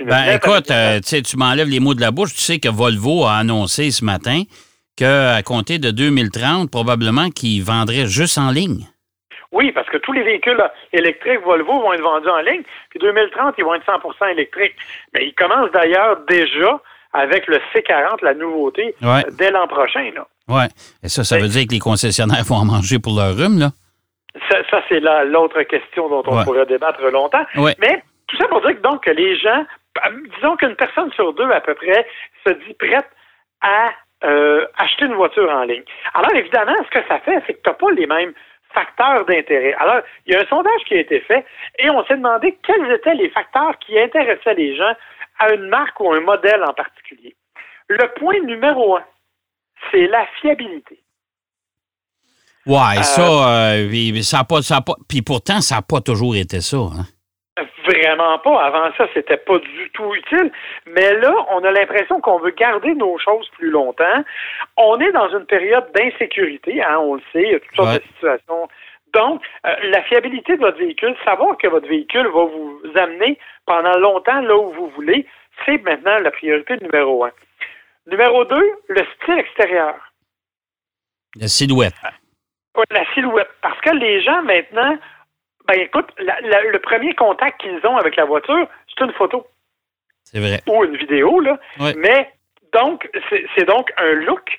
Ben, 0.05 0.37
écoute, 0.37 0.71
euh, 0.71 1.01
tu 1.01 1.37
m'enlèves 1.37 1.69
les 1.69 1.81
mots 1.81 1.95
de 1.95 2.01
la 2.01 2.11
bouche. 2.11 2.35
Tu 2.35 2.41
sais 2.41 2.59
que 2.59 2.69
Volvo 2.69 3.25
a 3.25 3.35
annoncé 3.35 3.91
ce 3.91 4.05
matin 4.05 4.43
qu'à 4.97 5.43
compter 5.43 5.79
de 5.79 5.91
2030, 5.91 6.71
probablement 6.71 7.31
qu'ils 7.31 7.63
vendraient 7.63 8.07
juste 8.07 8.39
en 8.39 8.51
ligne. 8.51 8.87
Oui, 9.53 9.73
parce 9.73 9.89
que 9.89 9.97
tous 9.97 10.13
les 10.13 10.23
véhicules 10.23 10.63
électriques 10.93 11.41
Volvo 11.45 11.81
vont 11.81 11.93
être 11.93 12.03
vendus 12.03 12.29
en 12.29 12.41
ligne, 12.41 12.63
puis 12.91 13.01
2030, 13.01 13.55
ils 13.59 13.65
vont 13.65 13.75
être 13.75 13.87
100% 13.87 14.31
électriques. 14.33 14.75
Mais 15.15 15.27
ils 15.27 15.35
commencent 15.35 15.73
d'ailleurs 15.73 16.21
déjà 16.29 16.81
avec 17.13 17.47
le 17.49 17.59
C40, 17.75 18.23
la 18.23 18.35
nouveauté, 18.35 18.95
dès 19.33 19.51
l'an 19.51 19.67
prochain. 19.67 20.11
Oui. 20.49 20.63
Et 21.03 21.09
ça, 21.09 21.25
ça 21.25 21.39
veut 21.39 21.49
dire 21.49 21.67
que 21.67 21.73
les 21.73 21.81
concessionnaires 21.81 22.45
vont 22.45 22.57
en 22.57 22.65
manger 22.65 22.99
pour 22.99 23.17
leur 23.17 23.37
rhume, 23.37 23.59
là? 23.59 23.71
Ça, 24.49 24.81
c'est 24.89 25.01
l'autre 25.01 25.63
question 25.63 26.09
dont 26.09 26.23
on 26.27 26.45
pourrait 26.45 26.67
débattre 26.67 27.03
longtemps. 27.11 27.45
Mais 27.81 28.03
tout 28.31 28.37
ça 28.37 28.49
pour 28.49 28.61
dire 28.61 28.77
que 28.77 28.83
donc 28.83 29.05
les 29.07 29.37
gens, 29.39 29.65
disons 30.37 30.57
qu'une 30.57 30.77
personne 30.77 31.13
sur 31.13 31.33
deux 31.35 31.51
à 31.51 31.61
peu 31.61 31.75
près 31.75 32.07
se 32.47 32.53
dit 32.53 32.75
prête 32.75 33.11
à 33.61 33.91
euh, 34.25 34.67
acheter 34.79 35.07
une 35.07 35.15
voiture 35.15 35.51
en 35.51 35.65
ligne. 35.65 35.83
Alors 36.15 36.35
évidemment, 36.35 36.77
ce 36.85 36.99
que 36.99 37.07
ça 37.09 37.19
fait, 37.21 37.43
c'est 37.47 37.55
que 37.55 37.63
tu 37.63 37.69
n'as 37.69 37.75
pas 37.75 37.91
les 37.91 38.07
mêmes 38.07 38.33
facteurs 38.73 39.25
d'intérêt. 39.27 39.75
Alors, 39.81 40.01
il 40.27 40.33
y 40.33 40.37
a 40.37 40.41
un 40.41 40.47
sondage 40.47 40.81
qui 40.87 40.95
a 40.95 41.01
été 41.01 41.21
fait 41.21 41.45
et 41.79 41.91
on 41.91 42.05
s'est 42.05 42.17
demandé 42.17 42.57
quels 42.63 42.91
étaient 42.93 43.15
les 43.15 43.31
facteurs 43.31 43.77
qui 43.81 43.99
intéressaient 43.99 44.55
les 44.55 44.77
gens 44.77 44.95
à 45.41 45.53
une 45.53 45.69
marque 45.69 45.99
ou 46.01 46.13
un 46.13 46.21
modèle 46.21 46.63
en 46.63 46.73
particulier. 46.73 47.35
Le 47.89 48.07
point 48.15 48.39
numéro 48.45 48.97
un, 48.97 49.05
c'est 49.91 50.07
la 50.07 50.25
fiabilité. 50.41 51.01
Ouais, 52.67 53.03
ça, 53.03 53.73
euh, 53.73 54.23
ça 54.23 54.39
n'a 54.39 54.45
pas, 54.45 54.63
ça 54.63 54.81
pas, 54.83 54.95
puis 55.09 55.23
pourtant, 55.23 55.61
ça 55.61 55.77
n'a 55.77 55.83
pas 55.83 56.01
toujours 56.01 56.37
été 56.37 56.61
ça. 56.61 56.77
Hein? 56.77 57.07
Vraiment 58.01 58.39
pas. 58.39 58.65
Avant 58.65 58.91
ça, 58.97 59.07
c'était 59.15 59.37
pas 59.37 59.59
du 59.59 59.91
tout 59.93 60.15
utile. 60.15 60.51
Mais 60.87 61.15
là, 61.19 61.33
on 61.51 61.63
a 61.65 61.71
l'impression 61.71 62.21
qu'on 62.21 62.39
veut 62.39 62.51
garder 62.51 62.95
nos 62.95 63.19
choses 63.19 63.49
plus 63.51 63.71
longtemps. 63.71 64.25
On 64.77 64.99
est 65.01 65.13
dans 65.13 65.29
une 65.31 65.47
période 65.47 65.91
d'insécurité, 65.95 66.83
hein, 66.83 66.99
on 66.99 67.15
le 67.15 67.23
sait. 67.33 67.43
Il 67.43 67.53
y 67.53 67.55
a 67.55 67.61
toutes 67.61 67.77
sortes 67.77 67.95
de 67.95 68.03
situations 68.15 68.69
Donc, 69.15 69.43
euh, 69.67 69.75
la 69.91 70.03
fiabilité 70.03 70.57
de 70.57 70.61
votre 70.61 70.79
véhicule, 70.79 71.15
savoir 71.25 71.57
que 71.59 71.69
votre 71.69 71.89
véhicule 71.89 72.27
va 72.27 72.45
vous 72.45 72.81
amener 72.97 73.39
pendant 73.67 73.99
longtemps 73.99 74.41
là 74.41 74.57
où 74.57 74.73
vous 74.73 74.89
voulez, 74.91 75.27
c'est 75.65 75.83
maintenant 75.83 76.19
la 76.19 76.31
priorité 76.31 76.77
numéro 76.81 77.25
un. 77.25 77.33
Numéro 78.07 78.45
deux, 78.45 78.71
le 78.89 79.03
style 79.17 79.39
extérieur. 79.39 79.95
La 81.37 81.49
silhouette. 81.49 81.95
la 82.91 83.05
silhouette. 83.15 83.51
Parce 83.63 83.81
que 83.81 83.91
les 83.91 84.23
gens 84.23 84.43
maintenant, 84.43 84.97
ben 85.71 85.81
écoute, 85.83 86.09
le 86.19 86.79
premier 86.79 87.15
contact 87.15 87.61
qu'ils 87.61 87.87
ont 87.87 87.97
avec 87.97 88.17
la 88.17 88.25
voiture, 88.25 88.67
c'est 88.89 89.05
une 89.05 89.13
photo. 89.13 89.47
C'est 90.25 90.41
vrai. 90.41 90.61
Ou 90.67 90.85
une 90.85 90.97
vidéo, 90.97 91.41
là. 91.41 91.59
Mais 91.97 92.31
donc, 92.73 93.09
c'est 93.57 93.65
donc 93.65 93.93
un 93.97 94.13
look 94.13 94.59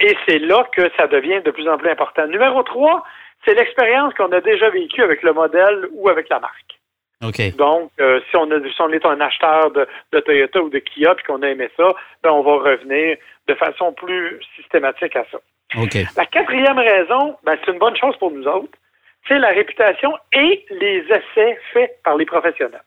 et 0.00 0.16
c'est 0.26 0.38
là 0.38 0.66
que 0.72 0.90
ça 0.96 1.06
devient 1.06 1.40
de 1.44 1.50
plus 1.50 1.68
en 1.68 1.76
plus 1.76 1.90
important. 1.90 2.26
Numéro 2.26 2.62
trois, 2.62 3.04
c'est 3.44 3.54
l'expérience 3.54 4.14
qu'on 4.14 4.32
a 4.32 4.40
déjà 4.40 4.70
vécue 4.70 5.02
avec 5.02 5.22
le 5.22 5.32
modèle 5.32 5.88
ou 5.92 6.08
avec 6.08 6.28
la 6.28 6.40
marque. 6.40 6.78
Donc, 7.56 7.90
euh, 8.00 8.20
si, 8.30 8.36
on 8.36 8.92
est 8.92 9.06
un 9.06 9.20
acheteur 9.20 9.72
de, 9.72 10.20
Toyota 10.20 10.62
ou 10.62 10.70
de 10.70 10.78
Kia 10.78 11.14
puis 11.16 11.24
qu'on 11.24 11.42
a 11.42 11.48
aimé 11.48 11.68
ça, 11.76 11.88
ben 12.22 12.30
on 12.30 12.42
va 12.42 12.70
revenir 12.70 13.16
de 13.48 13.54
façon 13.54 13.92
plus 13.92 14.40
systématique 14.56 15.16
à 15.16 15.24
ça. 15.32 15.38
La 16.16 16.26
quatrième 16.26 16.78
raison, 16.78 17.36
ben, 17.42 17.58
c'est 17.64 17.72
une 17.72 17.78
bonne 17.78 17.96
chose 17.96 18.16
pour 18.18 18.30
nous 18.30 18.46
autres, 18.46 18.78
c'est 19.28 19.38
la 19.38 19.48
réputation 19.48 20.12
et 20.32 20.64
les 20.70 21.04
essais 21.10 21.58
faits 21.72 21.98
par 22.02 22.16
les 22.16 22.26
professionnels. 22.26 22.82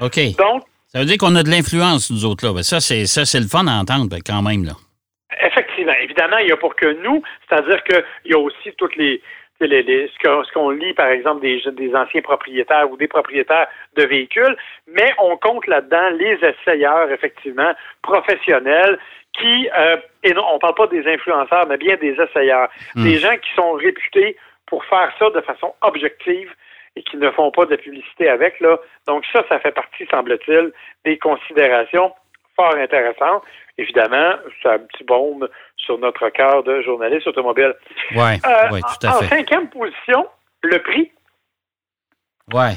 OK. 0.00 0.18
Donc, 0.38 0.62
ça 0.88 0.98
veut 0.98 1.06
dire 1.06 1.16
qu'on 1.18 1.34
a 1.36 1.42
de 1.42 1.48
l'influence, 1.48 2.10
nous 2.10 2.24
autres, 2.24 2.46
là. 2.46 2.52
Ben, 2.52 2.62
ça, 2.62 2.80
c'est 2.80 3.06
ça, 3.06 3.24
c'est 3.24 3.40
le 3.40 3.46
fun 3.46 3.66
à 3.66 3.80
entendre, 3.80 4.08
ben, 4.10 4.20
quand 4.24 4.42
même, 4.42 4.64
là. 4.64 4.72
Effectivement. 5.40 5.94
Évidemment, 6.02 6.38
il 6.38 6.48
y 6.48 6.52
a 6.52 6.56
pour 6.56 6.76
que 6.76 6.92
nous, 7.02 7.22
c'est-à-dire 7.48 7.82
qu'il 7.84 8.32
y 8.32 8.34
a 8.34 8.38
aussi 8.38 8.72
toutes 8.76 8.94
les, 8.96 9.22
ce 9.60 10.52
qu'on 10.52 10.70
lit, 10.70 10.92
par 10.94 11.08
exemple, 11.08 11.40
des, 11.40 11.62
des 11.72 11.94
anciens 11.94 12.20
propriétaires 12.20 12.90
ou 12.90 12.96
des 12.96 13.08
propriétaires 13.08 13.68
de 13.96 14.04
véhicules, 14.04 14.56
mais 14.86 15.12
on 15.18 15.36
compte 15.36 15.66
là-dedans 15.66 16.10
les 16.18 16.38
essayeurs, 16.42 17.10
effectivement, 17.10 17.72
professionnels, 18.02 18.98
qui, 19.38 19.68
euh, 19.78 19.96
et 20.24 20.34
non, 20.34 20.44
on 20.50 20.54
ne 20.54 20.58
parle 20.58 20.74
pas 20.74 20.86
des 20.88 21.06
influenceurs, 21.06 21.66
mais 21.66 21.78
bien 21.78 21.96
des 21.96 22.14
essayeurs, 22.20 22.68
hmm. 22.94 23.04
des 23.04 23.18
gens 23.18 23.36
qui 23.36 23.54
sont 23.56 23.72
réputés 23.72 24.36
pour 24.72 24.82
faire 24.86 25.12
ça 25.18 25.28
de 25.28 25.42
façon 25.42 25.74
objective 25.82 26.50
et 26.96 27.02
qui 27.02 27.18
ne 27.18 27.30
font 27.32 27.50
pas 27.50 27.66
de 27.66 27.76
publicité 27.76 28.30
avec. 28.30 28.58
Là. 28.58 28.78
Donc 29.06 29.22
ça, 29.30 29.44
ça 29.46 29.60
fait 29.60 29.70
partie, 29.70 30.06
semble-t-il, 30.10 30.72
des 31.04 31.18
considérations 31.18 32.10
fort 32.56 32.74
intéressantes. 32.76 33.42
Évidemment, 33.76 34.36
c'est 34.62 34.70
un 34.70 34.78
petit 34.78 35.04
baume 35.04 35.46
sur 35.76 35.98
notre 35.98 36.26
cœur 36.30 36.62
de 36.62 36.80
journaliste 36.80 37.26
automobile. 37.26 37.74
Oui, 38.12 38.18
euh, 38.22 38.70
ouais, 38.70 38.80
tout 38.80 39.06
à 39.06 39.12
fait. 39.12 39.26
En 39.26 39.28
cinquième 39.28 39.68
position, 39.68 40.26
le 40.62 40.78
prix. 40.78 41.12
Oui. 42.54 42.70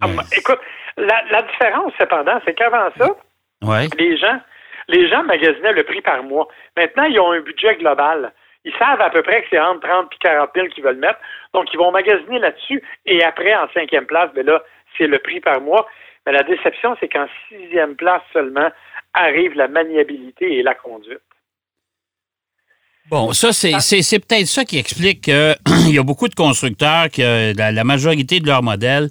Ah, 0.00 0.08
écoute, 0.36 0.60
la, 0.96 1.42
différence, 1.42 1.92
cependant, 2.00 2.40
c'est 2.44 2.54
qu'avant 2.54 2.90
ça, 2.98 3.86
les 3.96 4.16
gens 4.16 4.40
les 4.88 5.08
gens 5.08 5.22
magasinaient 5.22 5.72
le 5.72 5.84
prix 5.84 6.00
par 6.00 6.24
mois. 6.24 6.48
Maintenant, 6.76 7.04
ils 7.04 7.20
ont 7.20 7.30
un 7.30 7.40
budget 7.42 7.76
global. 7.76 8.32
Ils 8.64 8.74
savent 8.78 9.00
à 9.00 9.10
peu 9.10 9.22
près 9.22 9.42
que 9.42 9.48
c'est 9.50 9.60
entre 9.60 9.88
30 9.88 10.10
et 10.12 10.18
40 10.20 10.50
000 10.54 10.66
qu'ils 10.68 10.84
veulent 10.84 10.96
mettre. 10.96 11.18
Donc, 11.54 11.72
ils 11.72 11.78
vont 11.78 11.90
magasiner 11.92 12.38
là-dessus. 12.38 12.82
Et 13.06 13.22
après, 13.24 13.54
en 13.54 13.68
cinquième 13.72 14.06
place, 14.06 14.30
ben 14.34 14.44
là, 14.44 14.62
c'est 14.98 15.06
le 15.06 15.18
prix 15.18 15.40
par 15.40 15.60
mois. 15.60 15.86
Mais 16.26 16.32
la 16.32 16.42
déception, 16.42 16.96
c'est 17.00 17.08
qu'en 17.08 17.26
sixième 17.48 17.96
place 17.96 18.22
seulement 18.32 18.70
arrive 19.14 19.54
la 19.54 19.68
maniabilité 19.68 20.58
et 20.58 20.62
la 20.62 20.74
conduite. 20.74 21.20
Bon, 23.08 23.32
ça, 23.32 23.52
c'est, 23.52 23.72
peut-être 24.20 24.46
ça 24.46 24.64
qui 24.64 24.78
explique 24.78 25.22
qu'il 25.22 25.56
y 25.88 25.98
a 25.98 26.02
beaucoup 26.02 26.28
de 26.28 26.34
constructeurs 26.34 27.10
que 27.10 27.56
la, 27.56 27.84
majorité 27.84 28.38
de 28.38 28.46
leurs 28.46 28.62
modèles, 28.62 29.08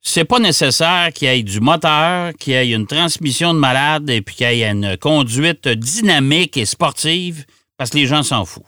c'est 0.00 0.24
pas 0.24 0.38
nécessaire 0.38 1.10
qu'il 1.14 1.28
y 1.28 1.38
ait 1.38 1.42
du 1.42 1.60
moteur, 1.60 2.32
qu'il 2.38 2.54
y 2.54 2.56
ait 2.56 2.70
une 2.70 2.86
transmission 2.86 3.52
de 3.52 3.58
malade 3.58 4.08
et 4.08 4.22
puis 4.22 4.36
qu'il 4.36 4.54
y 4.54 4.62
ait 4.62 4.70
une 4.70 4.96
conduite 4.96 5.68
dynamique 5.68 6.56
et 6.56 6.64
sportive 6.64 7.44
parce 7.76 7.90
que 7.90 7.98
les 7.98 8.06
gens 8.06 8.22
s'en 8.22 8.44
foutent. 8.44 8.64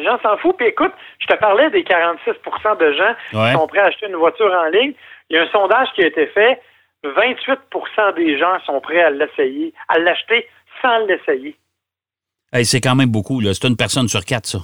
Les 0.00 0.06
gens 0.06 0.18
s'en 0.22 0.36
foutent. 0.38 0.56
Puis 0.56 0.66
écoute, 0.66 0.92
je 1.20 1.26
te 1.26 1.36
parlais 1.36 1.70
des 1.70 1.82
46% 1.82 2.78
de 2.78 2.92
gens 2.92 3.14
qui 3.30 3.52
sont 3.52 3.66
prêts 3.66 3.80
à 3.80 3.86
acheter 3.86 4.06
une 4.06 4.16
voiture 4.16 4.52
en 4.52 4.66
ligne. 4.66 4.94
Il 5.28 5.36
y 5.36 5.38
a 5.38 5.42
un 5.42 5.48
sondage 5.48 5.88
qui 5.94 6.02
a 6.02 6.06
été 6.06 6.26
fait. 6.26 6.60
28% 7.04 8.14
des 8.16 8.38
gens 8.38 8.58
sont 8.66 8.80
prêts 8.80 9.02
à 9.02 9.10
l'essayer, 9.10 9.72
à 9.88 9.98
l'acheter 9.98 10.48
sans 10.82 10.98
l'essayer 11.06 11.56
c'est 12.64 12.80
quand 12.80 12.96
même 12.96 13.10
beaucoup, 13.10 13.40
là. 13.40 13.54
C'est 13.54 13.68
une 13.68 13.76
personne 13.76 14.08
sur 14.08 14.24
quatre, 14.24 14.46
ça. 14.46 14.58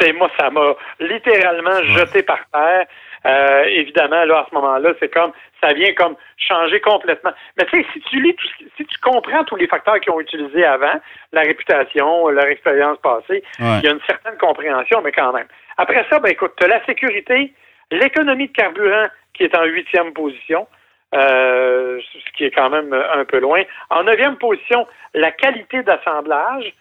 C'est 0.00 0.12
moi, 0.12 0.30
ça 0.38 0.50
m'a 0.50 0.74
littéralement 0.98 1.82
jeté 1.96 2.22
par 2.22 2.38
terre. 2.52 2.86
Euh, 3.26 3.64
évidemment, 3.64 4.24
là, 4.24 4.40
à 4.40 4.46
ce 4.48 4.54
moment-là, 4.54 4.92
c'est 5.00 5.12
comme 5.12 5.32
ça 5.62 5.72
vient 5.72 5.94
comme 5.94 6.14
changer 6.36 6.80
complètement. 6.80 7.32
Mais 7.56 7.64
tu 7.66 7.78
sais, 7.78 7.86
si 7.92 8.00
tu 8.00 8.20
lis 8.20 8.34
tout, 8.34 8.46
si 8.76 8.84
tu 8.84 8.98
comprends 9.00 9.44
tous 9.44 9.56
les 9.56 9.66
facteurs 9.66 9.98
qu'ils 10.00 10.12
ont 10.12 10.20
utilisés 10.20 10.64
avant, 10.64 11.00
la 11.32 11.40
réputation, 11.40 12.28
leur 12.28 12.46
expérience 12.46 12.98
passée, 12.98 13.42
il 13.58 13.80
y 13.82 13.88
a 13.88 13.92
une 13.92 14.00
certaine 14.06 14.36
compréhension, 14.38 15.00
mais 15.02 15.12
quand 15.12 15.32
même. 15.32 15.46
Après 15.78 16.04
ça, 16.10 16.18
ben 16.18 16.30
écoute, 16.30 16.52
tu 16.56 16.64
as 16.64 16.68
la 16.68 16.84
sécurité, 16.84 17.54
l'économie 17.90 18.48
de 18.48 18.52
carburant 18.52 19.06
qui 19.32 19.44
est 19.44 19.56
en 19.56 19.64
huitième 19.64 20.12
position. 20.12 20.66
Euh, 21.14 22.00
ce 22.12 22.36
qui 22.36 22.44
est 22.44 22.50
quand 22.50 22.70
même 22.70 22.92
un 22.92 23.24
peu 23.24 23.38
loin. 23.38 23.62
En 23.88 24.02
neuvième 24.02 24.36
position, 24.36 24.84
la 25.14 25.30
qualité 25.30 25.84
d'assemblage 25.84 26.74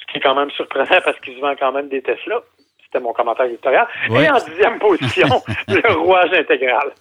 ce 0.00 0.12
qui 0.12 0.18
est 0.18 0.20
quand 0.20 0.34
même 0.34 0.50
surprenant 0.50 1.00
parce 1.04 1.18
qu'ils 1.20 1.40
vendent 1.40 1.58
quand 1.58 1.72
même 1.72 1.88
des 1.88 2.02
Tesla. 2.02 2.40
C'était 2.86 3.02
mon 3.02 3.12
commentaire 3.12 3.46
éditorial. 3.46 3.86
Et 4.10 4.30
en 4.30 4.38
dixième 4.38 4.78
position, 4.78 5.42
le 5.68 5.92
rouage 5.92 6.32
intégral. 6.32 6.92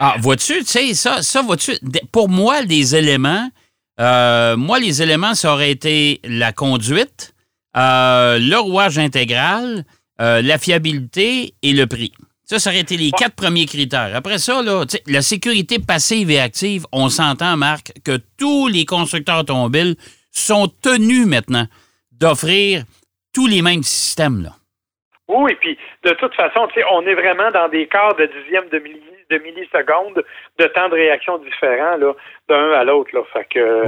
Ah, 0.00 0.16
vois-tu, 0.18 0.58
tu 0.60 0.64
sais, 0.64 0.94
ça, 0.94 1.22
ça 1.22 1.42
vois-tu, 1.42 1.72
pour 2.10 2.28
moi, 2.28 2.62
les 2.62 2.96
éléments, 2.96 3.48
euh, 4.00 4.56
moi, 4.56 4.80
les 4.80 5.02
éléments, 5.02 5.34
ça 5.34 5.52
aurait 5.52 5.70
été 5.70 6.20
la 6.24 6.52
conduite, 6.52 7.34
euh, 7.76 8.38
le 8.38 8.56
rouage 8.58 8.98
intégral, 8.98 9.84
euh, 10.20 10.42
la 10.42 10.58
fiabilité 10.58 11.54
et 11.62 11.72
le 11.72 11.86
prix. 11.86 12.12
Ça, 12.44 12.58
ça 12.58 12.70
aurait 12.70 12.80
été 12.80 12.96
les 12.96 13.10
quatre 13.10 13.34
premiers 13.34 13.66
critères. 13.66 14.14
Après 14.14 14.38
ça, 14.38 14.62
là, 14.62 14.84
la 15.06 15.22
sécurité 15.22 15.78
passive 15.78 16.30
et 16.30 16.40
active, 16.40 16.86
on 16.92 17.08
s'entend, 17.08 17.56
Marc, 17.56 17.92
que 18.04 18.20
tous 18.36 18.68
les 18.68 18.84
constructeurs 18.84 19.40
automobiles 19.40 19.96
sont 20.30 20.68
tenus 20.82 21.26
maintenant 21.26 21.66
d'offrir 22.12 22.84
tous 23.32 23.46
les 23.46 23.62
mêmes 23.62 23.82
systèmes. 23.82 24.42
Là. 24.42 24.56
Oui, 25.28 25.52
et 25.52 25.56
puis 25.56 25.78
de 26.02 26.10
toute 26.10 26.34
façon, 26.34 26.68
on 26.90 27.06
est 27.06 27.14
vraiment 27.14 27.50
dans 27.50 27.68
des 27.68 27.86
quarts 27.86 28.14
de 28.14 28.26
dixième 28.26 28.68
de, 28.68 28.82
de 29.30 29.38
millisecondes 29.38 30.22
de 30.58 30.66
temps 30.66 30.88
de 30.88 30.94
réaction 30.94 31.38
différents 31.38 31.96
d'un 32.48 32.72
à 32.72 32.84
l'autre. 32.84 33.10
Fait 33.32 33.46
que 33.46 33.84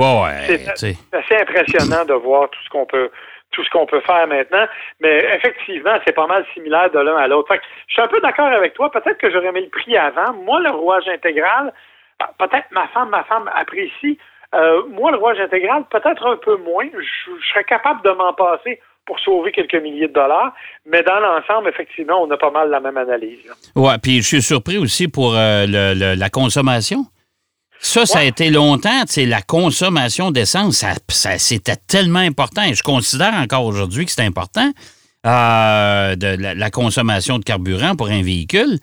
c'est 0.47 0.97
assez 1.13 1.37
impressionnant 1.37 2.05
de 2.05 2.15
voir 2.15 2.49
tout 2.51 2.63
ce 2.65 2.69
qu'on 2.71 2.87
peut 2.87 3.11
tout 3.53 3.63
ce 3.65 3.71
qu'on 3.71 3.87
peut 3.87 4.01
faire 4.01 4.27
maintenant. 4.27 4.67
Mais 5.01 5.19
effectivement, 5.35 5.97
c'est 6.05 6.15
pas 6.15 6.27
mal 6.27 6.45
similaire 6.53 6.91
de 6.91 6.99
l'un 6.99 7.17
à 7.17 7.29
l'autre. 7.29 7.55
Je 7.87 7.93
suis 7.93 8.03
un 8.03 8.09
peu 8.09 8.21
d'accord 8.21 8.49
avec 8.49 8.75
toi. 8.75 8.91
Peut-être 8.91 9.19
que 9.19 9.31
j'aurais 9.31 9.53
mis 9.53 9.63
le 9.63 9.71
prix 9.71 9.97
avant. 9.97 10.33
Moi, 10.33 10.61
le 10.61 10.71
rouage 10.71 11.07
intégral, 11.09 11.73
peut-être 12.39 12.67
ma 12.73 12.89
femme, 12.89 13.11
ma 13.11 13.25
femme 13.25 13.49
apprécie 13.55 14.19
euh, 14.55 14.83
moi, 14.89 15.11
le 15.11 15.19
rouage 15.19 15.41
intégral, 15.41 15.85
peut-être 15.91 16.25
un 16.27 16.37
peu 16.37 16.57
moins. 16.57 16.87
Je, 16.93 17.47
serais 17.51 17.65
capable 17.65 18.03
de 18.03 18.11
m'en 18.11 18.33
passer 18.33 18.81
pour 19.07 19.19
sauver 19.21 19.53
quelques 19.53 19.81
milliers 19.83 20.09
de 20.09 20.13
dollars. 20.13 20.53
Mais 20.85 21.03
dans 21.03 21.21
l'ensemble, 21.21 21.69
effectivement, 21.69 22.23
on 22.23 22.31
a 22.31 22.37
pas 22.37 22.51
mal 22.51 22.71
la 22.71 22.81
même 22.81 22.97
analyse. 22.97 23.39
Oui, 23.75 23.93
puis 24.03 24.17
je 24.17 24.27
suis 24.27 24.43
surpris 24.43 24.79
aussi 24.79 25.09
pour 25.09 25.35
euh, 25.37 25.67
la 26.17 26.31
consommation. 26.31 27.07
Ça, 27.79 28.07
ça 28.07 28.21
a 28.21 28.25
été 28.25 28.51
longtemps, 28.51 29.05
tu 29.05 29.25
la 29.27 29.43
consommation 29.43 30.31
d'essence, 30.31 30.83
ça, 31.09 31.39
c'était 31.39 31.77
tellement 31.77 32.21
important 32.21 32.63
et 32.63 32.75
je 32.75 32.83
considère 32.83 33.35
encore 33.35 33.65
aujourd'hui 33.65 34.07
que 34.07 34.13
c'est 34.13 34.25
important, 34.25 34.73
euh, 35.27 36.17
de 36.17 36.37
la, 36.41 36.71
consommation 36.71 37.39
de 37.39 37.45
carburant 37.45 37.95
pour 37.95 38.09
un 38.09 38.23
véhicule. 38.23 38.79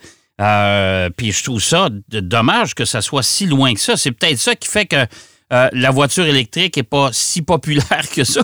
puis 1.18 1.32
je 1.32 1.44
trouve 1.44 1.60
ça 1.60 1.90
dommage 2.10 2.76
que 2.76 2.86
ça 2.86 3.02
soit 3.02 3.24
si 3.24 3.48
loin 3.48 3.74
que 3.74 3.80
ça. 3.80 3.98
C'est 3.98 4.12
peut-être 4.12 4.38
ça 4.38 4.56
qui 4.56 4.70
fait 4.70 4.86
que 4.86 5.08
euh, 5.54 5.70
la 5.72 5.92
voiture 5.92 6.26
électrique 6.26 6.78
n'est 6.78 6.84
pas 6.84 7.10
si 7.12 7.42
populaire 7.42 8.10
que 8.14 8.24
ça? 8.24 8.44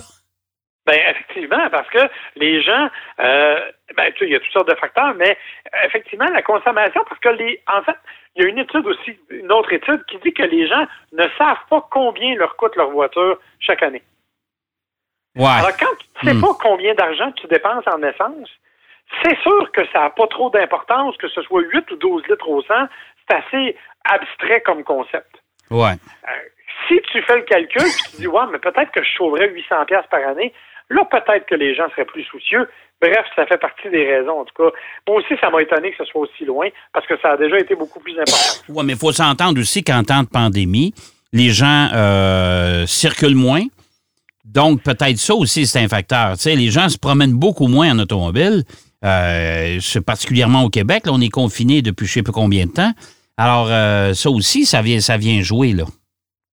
Bien, 0.89 1.09
effectivement, 1.09 1.69
parce 1.69 1.87
que 1.89 1.99
les 2.35 2.61
gens, 2.63 2.89
euh, 3.19 3.59
ben, 3.95 4.11
il 4.21 4.29
y 4.29 4.35
a 4.35 4.39
toutes 4.39 4.51
sortes 4.51 4.69
de 4.69 4.75
facteurs, 4.75 5.13
mais 5.15 5.37
effectivement, 5.85 6.25
la 6.33 6.41
consommation, 6.41 7.03
parce 7.07 7.19
que 7.19 7.29
les, 7.29 7.61
en 7.67 7.83
fait, 7.83 7.97
il 8.35 8.43
y 8.43 8.45
a 8.45 8.49
une 8.49 8.57
étude 8.57 8.85
aussi, 8.87 9.19
une 9.29 9.51
autre 9.51 9.71
étude 9.71 10.03
qui 10.05 10.17
dit 10.17 10.33
que 10.33 10.43
les 10.43 10.67
gens 10.67 10.85
ne 11.11 11.27
savent 11.37 11.63
pas 11.69 11.87
combien 11.91 12.35
leur 12.35 12.55
coûte 12.55 12.75
leur 12.75 12.89
voiture 12.89 13.39
chaque 13.59 13.83
année. 13.83 14.01
Ouais. 15.35 15.45
Alors, 15.45 15.77
quand 15.77 15.95
tu 15.97 16.25
ne 16.25 16.31
sais 16.31 16.37
hmm. 16.37 16.41
pas 16.41 16.53
combien 16.59 16.93
d'argent 16.95 17.31
tu 17.33 17.47
dépenses 17.47 17.85
en 17.87 18.01
essence, 18.01 18.49
c'est 19.23 19.37
sûr 19.41 19.71
que 19.71 19.85
ça 19.93 19.99
n'a 19.99 20.09
pas 20.09 20.27
trop 20.27 20.49
d'importance, 20.49 21.17
que 21.17 21.27
ce 21.27 21.41
soit 21.43 21.61
8 21.61 21.91
ou 21.91 21.95
12 21.97 22.23
litres 22.27 22.49
au 22.49 22.61
100, 22.63 22.73
c'est 23.27 23.35
assez 23.35 23.77
abstrait 24.05 24.61
comme 24.61 24.83
concept. 24.83 25.37
Ouais. 25.69 25.93
Euh, 26.27 26.31
si 26.87 26.99
tu 27.11 27.21
fais 27.23 27.35
le 27.35 27.43
calcul, 27.43 27.83
tu 27.83 28.11
te 28.11 28.17
dis, 28.17 28.27
ouais, 28.27 28.41
mais 28.51 28.59
peut-être 28.59 28.91
que 28.91 29.03
je 29.03 29.09
sauverais 29.11 29.49
800 29.49 29.85
pièces 29.85 30.05
par 30.09 30.27
année, 30.27 30.53
là, 30.89 31.05
peut-être 31.05 31.45
que 31.45 31.55
les 31.55 31.75
gens 31.75 31.89
seraient 31.91 32.05
plus 32.05 32.23
soucieux. 32.23 32.67
Bref, 33.01 33.25
ça 33.35 33.45
fait 33.45 33.57
partie 33.57 33.89
des 33.89 34.05
raisons, 34.05 34.41
en 34.41 34.45
tout 34.45 34.63
cas. 34.63 34.75
Moi 35.07 35.17
aussi, 35.17 35.35
ça 35.39 35.49
m'a 35.49 35.61
étonné 35.61 35.91
que 35.91 35.97
ce 36.03 36.05
soit 36.05 36.21
aussi 36.21 36.43
loin, 36.45 36.67
parce 36.93 37.07
que 37.07 37.17
ça 37.21 37.31
a 37.31 37.37
déjà 37.37 37.57
été 37.59 37.75
beaucoup 37.75 37.99
plus 37.99 38.13
important. 38.13 38.63
Oui, 38.69 38.83
mais 38.85 38.93
il 38.93 38.99
faut 38.99 39.11
s'entendre 39.11 39.59
aussi 39.59 39.83
qu'en 39.83 40.03
temps 40.03 40.23
de 40.23 40.27
pandémie, 40.27 40.93
les 41.31 41.49
gens 41.49 41.89
euh, 41.93 42.85
circulent 42.85 43.35
moins. 43.35 43.63
Donc, 44.45 44.83
peut-être 44.83 45.17
ça 45.17 45.35
aussi, 45.35 45.65
c'est 45.65 45.79
un 45.79 45.87
facteur. 45.87 46.33
Les 46.45 46.71
gens 46.71 46.89
se 46.89 46.97
promènent 46.97 47.37
beaucoup 47.37 47.67
moins 47.67 47.91
en 47.91 47.99
automobile. 47.99 48.63
Euh, 49.05 49.79
particulièrement 50.05 50.63
au 50.63 50.69
Québec. 50.69 51.05
Là, 51.05 51.13
on 51.13 51.21
est 51.21 51.29
confiné 51.29 51.81
depuis 51.81 52.05
je 52.05 52.11
ne 52.11 52.13
sais 52.15 52.23
pas 52.23 52.33
combien 52.33 52.65
de 52.65 52.71
temps. 52.71 52.91
Alors, 53.37 53.67
euh, 53.69 54.13
ça 54.13 54.29
aussi, 54.29 54.65
ça 54.65 54.81
vient, 54.81 54.99
ça 54.99 55.15
vient 55.15 55.41
jouer, 55.41 55.71
là. 55.71 55.85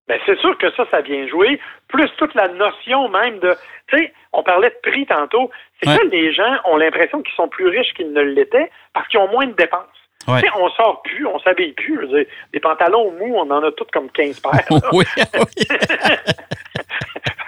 Bien, 0.07 0.17
c'est 0.25 0.39
sûr 0.39 0.57
que 0.57 0.71
ça, 0.71 0.85
ça 0.89 1.01
vient 1.01 1.27
jouer. 1.27 1.59
Plus 1.87 2.09
toute 2.17 2.33
la 2.35 2.47
notion 2.49 3.09
même 3.09 3.39
de. 3.39 3.55
Tu 3.87 3.97
sais, 3.97 4.13
on 4.33 4.43
parlait 4.43 4.69
de 4.69 4.89
prix 4.89 5.05
tantôt. 5.05 5.49
C'est 5.81 5.97
que 5.97 6.07
les 6.07 6.33
gens 6.33 6.57
ont 6.65 6.77
l'impression 6.77 7.21
qu'ils 7.21 7.35
sont 7.35 7.47
plus 7.47 7.67
riches 7.67 7.93
qu'ils 7.93 8.11
ne 8.13 8.21
l'étaient 8.21 8.71
parce 8.93 9.07
qu'ils 9.07 9.19
ont 9.19 9.29
moins 9.29 9.45
de 9.45 9.53
dépenses. 9.53 9.85
Ouais. 10.27 10.41
Tu 10.41 10.47
sais, 10.47 10.53
on 10.59 10.69
sort 10.71 11.01
plus, 11.03 11.25
on 11.25 11.39
s'habille 11.39 11.73
plus. 11.73 12.07
des 12.51 12.59
pantalons 12.59 13.11
mous, 13.11 13.35
on 13.35 13.49
en 13.49 13.63
a 13.63 13.71
toutes 13.71 13.91
comme 13.91 14.09
15 14.11 14.39
paires. 14.41 14.65
oui, 14.91 15.05
oui. 15.17 15.67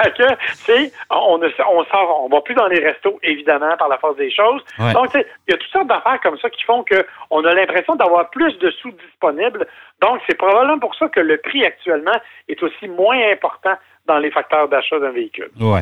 fait 0.01 0.11
que, 0.17 0.35
tu 0.65 0.91
on, 1.09 1.39
on 1.39 1.85
sort, 1.85 2.21
on 2.23 2.29
va 2.29 2.41
plus 2.41 2.55
dans 2.55 2.67
les 2.67 2.79
restos, 2.79 3.19
évidemment, 3.23 3.75
par 3.77 3.89
la 3.89 3.97
force 3.97 4.17
des 4.17 4.31
choses. 4.31 4.61
Donc, 4.77 5.09
il 5.13 5.25
y 5.49 5.53
a 5.53 5.57
toutes 5.57 5.71
sortes 5.71 5.87
d'affaires 5.87 6.19
comme 6.21 6.37
ça 6.39 6.49
qui 6.49 6.63
font 6.63 6.83
qu'on 6.83 7.45
a 7.45 7.53
l'impression 7.53 7.95
d'avoir 7.95 8.29
plus 8.29 8.57
de 8.59 8.71
sous 8.71 8.91
disponibles. 8.91 9.67
Donc, 10.01 10.19
c'est 10.27 10.35
probablement 10.35 10.79
pour 10.79 10.95
ça 10.95 11.07
que 11.09 11.19
le 11.19 11.37
prix 11.37 11.65
actuellement 11.65 12.19
est 12.47 12.61
aussi 12.63 12.87
moins 12.87 13.19
important 13.31 13.75
dans 14.07 14.17
les 14.17 14.31
facteurs 14.31 14.67
d'achat 14.67 14.99
d'un 14.99 15.11
véhicule. 15.11 15.49
Oui. 15.59 15.81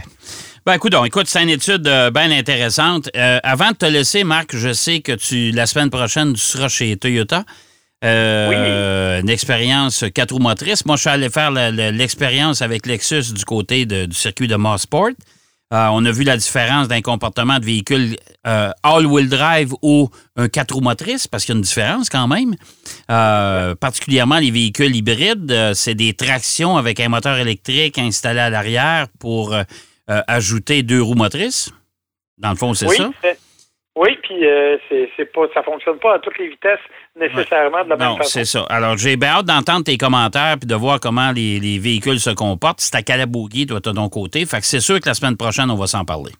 Ben, 0.65 0.73
écoute, 0.73 0.93
écoute, 1.05 1.27
c'est 1.27 1.43
une 1.43 1.49
étude 1.49 1.87
euh, 1.87 2.11
bien 2.11 2.29
intéressante. 2.29 3.09
Euh, 3.15 3.39
avant 3.41 3.71
de 3.71 3.77
te 3.77 3.85
laisser, 3.85 4.25
Marc, 4.25 4.53
je 4.53 4.73
sais 4.73 4.99
que 4.99 5.13
tu 5.13 5.55
la 5.55 5.65
semaine 5.65 5.89
prochaine, 5.89 6.33
tu 6.33 6.41
seras 6.41 6.67
chez 6.67 6.97
Toyota. 6.97 7.43
Euh, 8.05 9.19
une 9.21 9.29
expérience 9.29 10.05
quatre 10.13 10.33
roues 10.33 10.39
motrices. 10.39 10.85
Moi, 10.85 10.95
je 10.97 11.01
suis 11.01 11.09
allé 11.09 11.29
faire 11.29 11.51
l'expérience 11.51 12.61
avec 12.61 12.85
Lexus 12.85 13.33
du 13.33 13.43
côté 13.43 13.85
du 13.85 14.13
circuit 14.15 14.47
de 14.47 14.55
Mossport. 14.55 15.09
on 15.71 16.05
a 16.05 16.11
vu 16.11 16.23
la 16.23 16.37
différence 16.37 16.87
d'un 16.87 17.01
comportement 17.01 17.57
de 17.57 17.65
véhicule 17.65 18.15
all-wheel 18.43 19.29
drive 19.29 19.73
ou 19.81 20.09
un 20.35 20.47
quatre 20.47 20.75
roues 20.75 20.81
motrices, 20.81 21.27
parce 21.27 21.43
qu'il 21.43 21.55
y 21.55 21.55
a 21.55 21.59
une 21.59 21.63
différence 21.63 22.09
quand 22.09 22.27
même. 22.27 22.55
particulièrement 23.77 24.37
les 24.37 24.51
véhicules 24.51 24.95
hybrides, 24.95 25.73
c'est 25.73 25.95
des 25.95 26.13
tractions 26.13 26.77
avec 26.77 26.99
un 26.99 27.09
moteur 27.09 27.37
électrique 27.37 27.97
installé 27.97 28.41
à 28.41 28.51
l'arrière 28.51 29.07
pour 29.19 29.55
euh, 30.09 30.21
ajouter 30.27 30.83
deux 30.83 31.01
roues 31.01 31.15
motrices. 31.15 31.69
Dans 32.37 32.51
le 32.51 32.55
fond, 32.55 32.73
c'est 32.73 32.87
ça? 32.87 33.09
Oui, 33.97 34.15
puis 34.21 34.45
euh, 34.45 34.77
c'est 34.89 35.25
pas, 35.33 35.41
ça 35.55 35.63
fonctionne 35.63 35.97
pas 35.97 36.13
à 36.13 36.19
toutes 36.19 36.37
les 36.37 36.49
vitesses 36.49 36.79
nécessairement 37.15 37.83
de 37.83 37.89
la 37.89 37.95
même 37.95 38.07
façon. 38.09 38.17
Non, 38.19 38.23
c'est 38.23 38.45
ça. 38.45 38.63
Alors, 38.69 38.95
j'ai 38.95 39.17
bien 39.17 39.29
hâte 39.29 39.45
d'entendre 39.45 39.85
tes 39.85 39.97
commentaires 39.97 40.57
puis 40.59 40.67
de 40.67 40.75
voir 40.75 40.99
comment 40.99 41.31
les, 41.31 41.79
véhicules 41.79 42.19
se 42.19 42.29
comportent. 42.29 42.79
C'est 42.79 42.95
à 42.95 43.01
Calabougie, 43.01 43.65
toi, 43.65 43.79
de 43.79 43.91
ton 43.91 44.07
côté. 44.07 44.45
Fait 44.45 44.57
que 44.57 44.65
c'est 44.65 44.81
sûr 44.81 44.99
que 44.99 45.07
la 45.07 45.15
semaine 45.15 45.35
prochaine, 45.35 45.71
on 45.71 45.75
va 45.75 45.87
s'en 45.87 46.05
parler. 46.05 46.31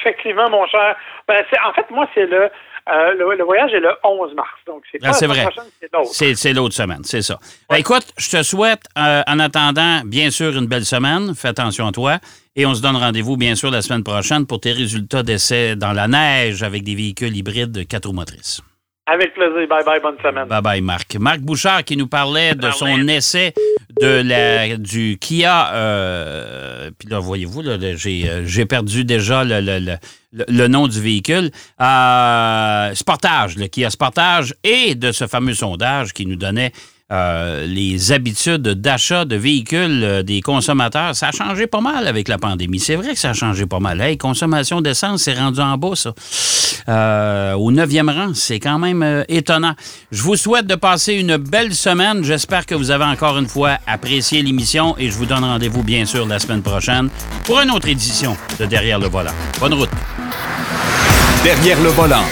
Effectivement, 0.00 0.48
mon 0.48 0.66
cher. 0.66 0.96
Ben, 1.28 1.44
en 1.62 1.74
fait, 1.74 1.90
moi, 1.90 2.08
c'est 2.14 2.24
le 2.24 2.48
euh, 2.88 3.34
le, 3.36 3.44
voyage 3.44 3.72
est 3.72 3.80
le 3.80 3.90
11 4.02 4.34
mars. 4.34 4.48
Donc, 4.66 4.82
c'est 4.90 4.98
ah, 5.02 5.12
pas 5.12 5.26
la 5.26 5.42
prochaine, 5.44 5.64
c'est 5.80 5.92
l'autre. 5.92 6.36
C'est 6.36 6.52
l'autre 6.52 6.74
semaine, 6.74 7.04
c'est 7.04 7.22
ça. 7.22 7.38
Ben, 7.70 7.76
écoute, 7.76 8.06
je 8.18 8.30
te 8.30 8.42
souhaite, 8.42 8.82
euh, 8.98 9.22
en 9.26 9.38
attendant, 9.38 10.02
bien 10.04 10.30
sûr, 10.30 10.56
une 10.56 10.66
belle 10.66 10.84
semaine. 10.84 11.34
Fais 11.34 11.48
attention 11.48 11.86
à 11.86 11.92
toi. 11.92 12.18
Et 12.56 12.66
on 12.66 12.74
se 12.74 12.82
donne 12.82 12.96
rendez-vous, 12.96 13.36
bien 13.36 13.54
sûr, 13.54 13.70
la 13.70 13.82
semaine 13.82 14.02
prochaine 14.02 14.46
pour 14.46 14.60
tes 14.60 14.72
résultats 14.72 15.22
d'essai 15.22 15.76
dans 15.76 15.92
la 15.92 16.08
neige 16.08 16.62
avec 16.62 16.82
des 16.82 16.94
véhicules 16.94 17.34
hybrides 17.34 17.72
de 17.72 17.82
quatre 17.82 18.06
roues 18.06 18.14
motrices. 18.14 18.60
Avec 19.06 19.34
plaisir. 19.34 19.66
Bye 19.68 19.84
bye, 19.84 20.00
bonne 20.00 20.16
semaine. 20.22 20.46
Bye 20.46 20.62
bye, 20.62 20.80
Marc. 20.80 21.16
Marc 21.16 21.40
Bouchard 21.40 21.82
qui 21.82 21.96
nous 21.96 22.06
parlait 22.06 22.54
de 22.54 22.70
son 22.70 23.08
essai 23.08 23.52
de 24.00 24.22
la, 24.22 24.76
du 24.76 25.18
Kia. 25.20 25.72
Euh, 25.74 26.90
puis 26.96 27.08
là, 27.08 27.18
voyez-vous, 27.18 27.62
j'ai, 27.96 28.44
j'ai 28.44 28.66
perdu 28.66 29.04
déjà 29.04 29.42
le, 29.42 29.60
le, 29.60 29.96
le, 30.32 30.68
nom 30.68 30.86
du 30.86 31.00
véhicule. 31.00 31.50
Euh, 31.80 32.94
Sportage, 32.94 33.56
le 33.56 33.66
Kia 33.66 33.90
Sportage, 33.90 34.54
et 34.62 34.94
de 34.94 35.10
ce 35.10 35.26
fameux 35.26 35.54
sondage 35.54 36.12
qui 36.12 36.24
nous 36.24 36.36
donnait 36.36 36.72
euh, 37.12 37.66
les 37.66 38.10
habitudes 38.10 38.62
d'achat 38.62 39.26
de 39.26 39.36
véhicules 39.36 40.02
euh, 40.02 40.22
des 40.22 40.40
consommateurs, 40.40 41.14
ça 41.14 41.28
a 41.28 41.32
changé 41.32 41.66
pas 41.66 41.82
mal 41.82 42.06
avec 42.08 42.26
la 42.26 42.38
pandémie. 42.38 42.80
C'est 42.80 42.96
vrai 42.96 43.12
que 43.12 43.18
ça 43.18 43.30
a 43.30 43.34
changé 43.34 43.66
pas 43.66 43.80
mal. 43.80 44.00
Hey, 44.00 44.16
consommation 44.16 44.80
d'essence, 44.80 45.22
c'est 45.22 45.34
rendu 45.34 45.60
en 45.60 45.76
bas, 45.76 45.94
ça. 45.94 46.14
Euh, 46.88 47.52
au 47.52 47.70
neuvième 47.70 48.08
rang, 48.08 48.32
c'est 48.34 48.58
quand 48.58 48.78
même 48.78 49.24
étonnant. 49.28 49.74
Je 50.10 50.22
vous 50.22 50.36
souhaite 50.36 50.66
de 50.66 50.74
passer 50.74 51.14
une 51.14 51.36
belle 51.36 51.74
semaine. 51.74 52.24
J'espère 52.24 52.64
que 52.64 52.74
vous 52.74 52.90
avez 52.90 53.04
encore 53.04 53.38
une 53.38 53.46
fois 53.46 53.78
apprécié 53.86 54.42
l'émission 54.42 54.96
et 54.98 55.10
je 55.10 55.16
vous 55.16 55.26
donne 55.26 55.44
rendez-vous, 55.44 55.82
bien 55.82 56.06
sûr, 56.06 56.26
la 56.26 56.38
semaine 56.38 56.62
prochaine 56.62 57.10
pour 57.44 57.60
une 57.60 57.70
autre 57.70 57.88
édition 57.88 58.36
de 58.58 58.66
Derrière 58.72 58.98
le 58.98 59.08
volant. 59.08 59.32
Bonne 59.60 59.74
route. 59.74 59.90
Derrière 61.44 61.80
le 61.82 61.90
volant. 61.90 62.24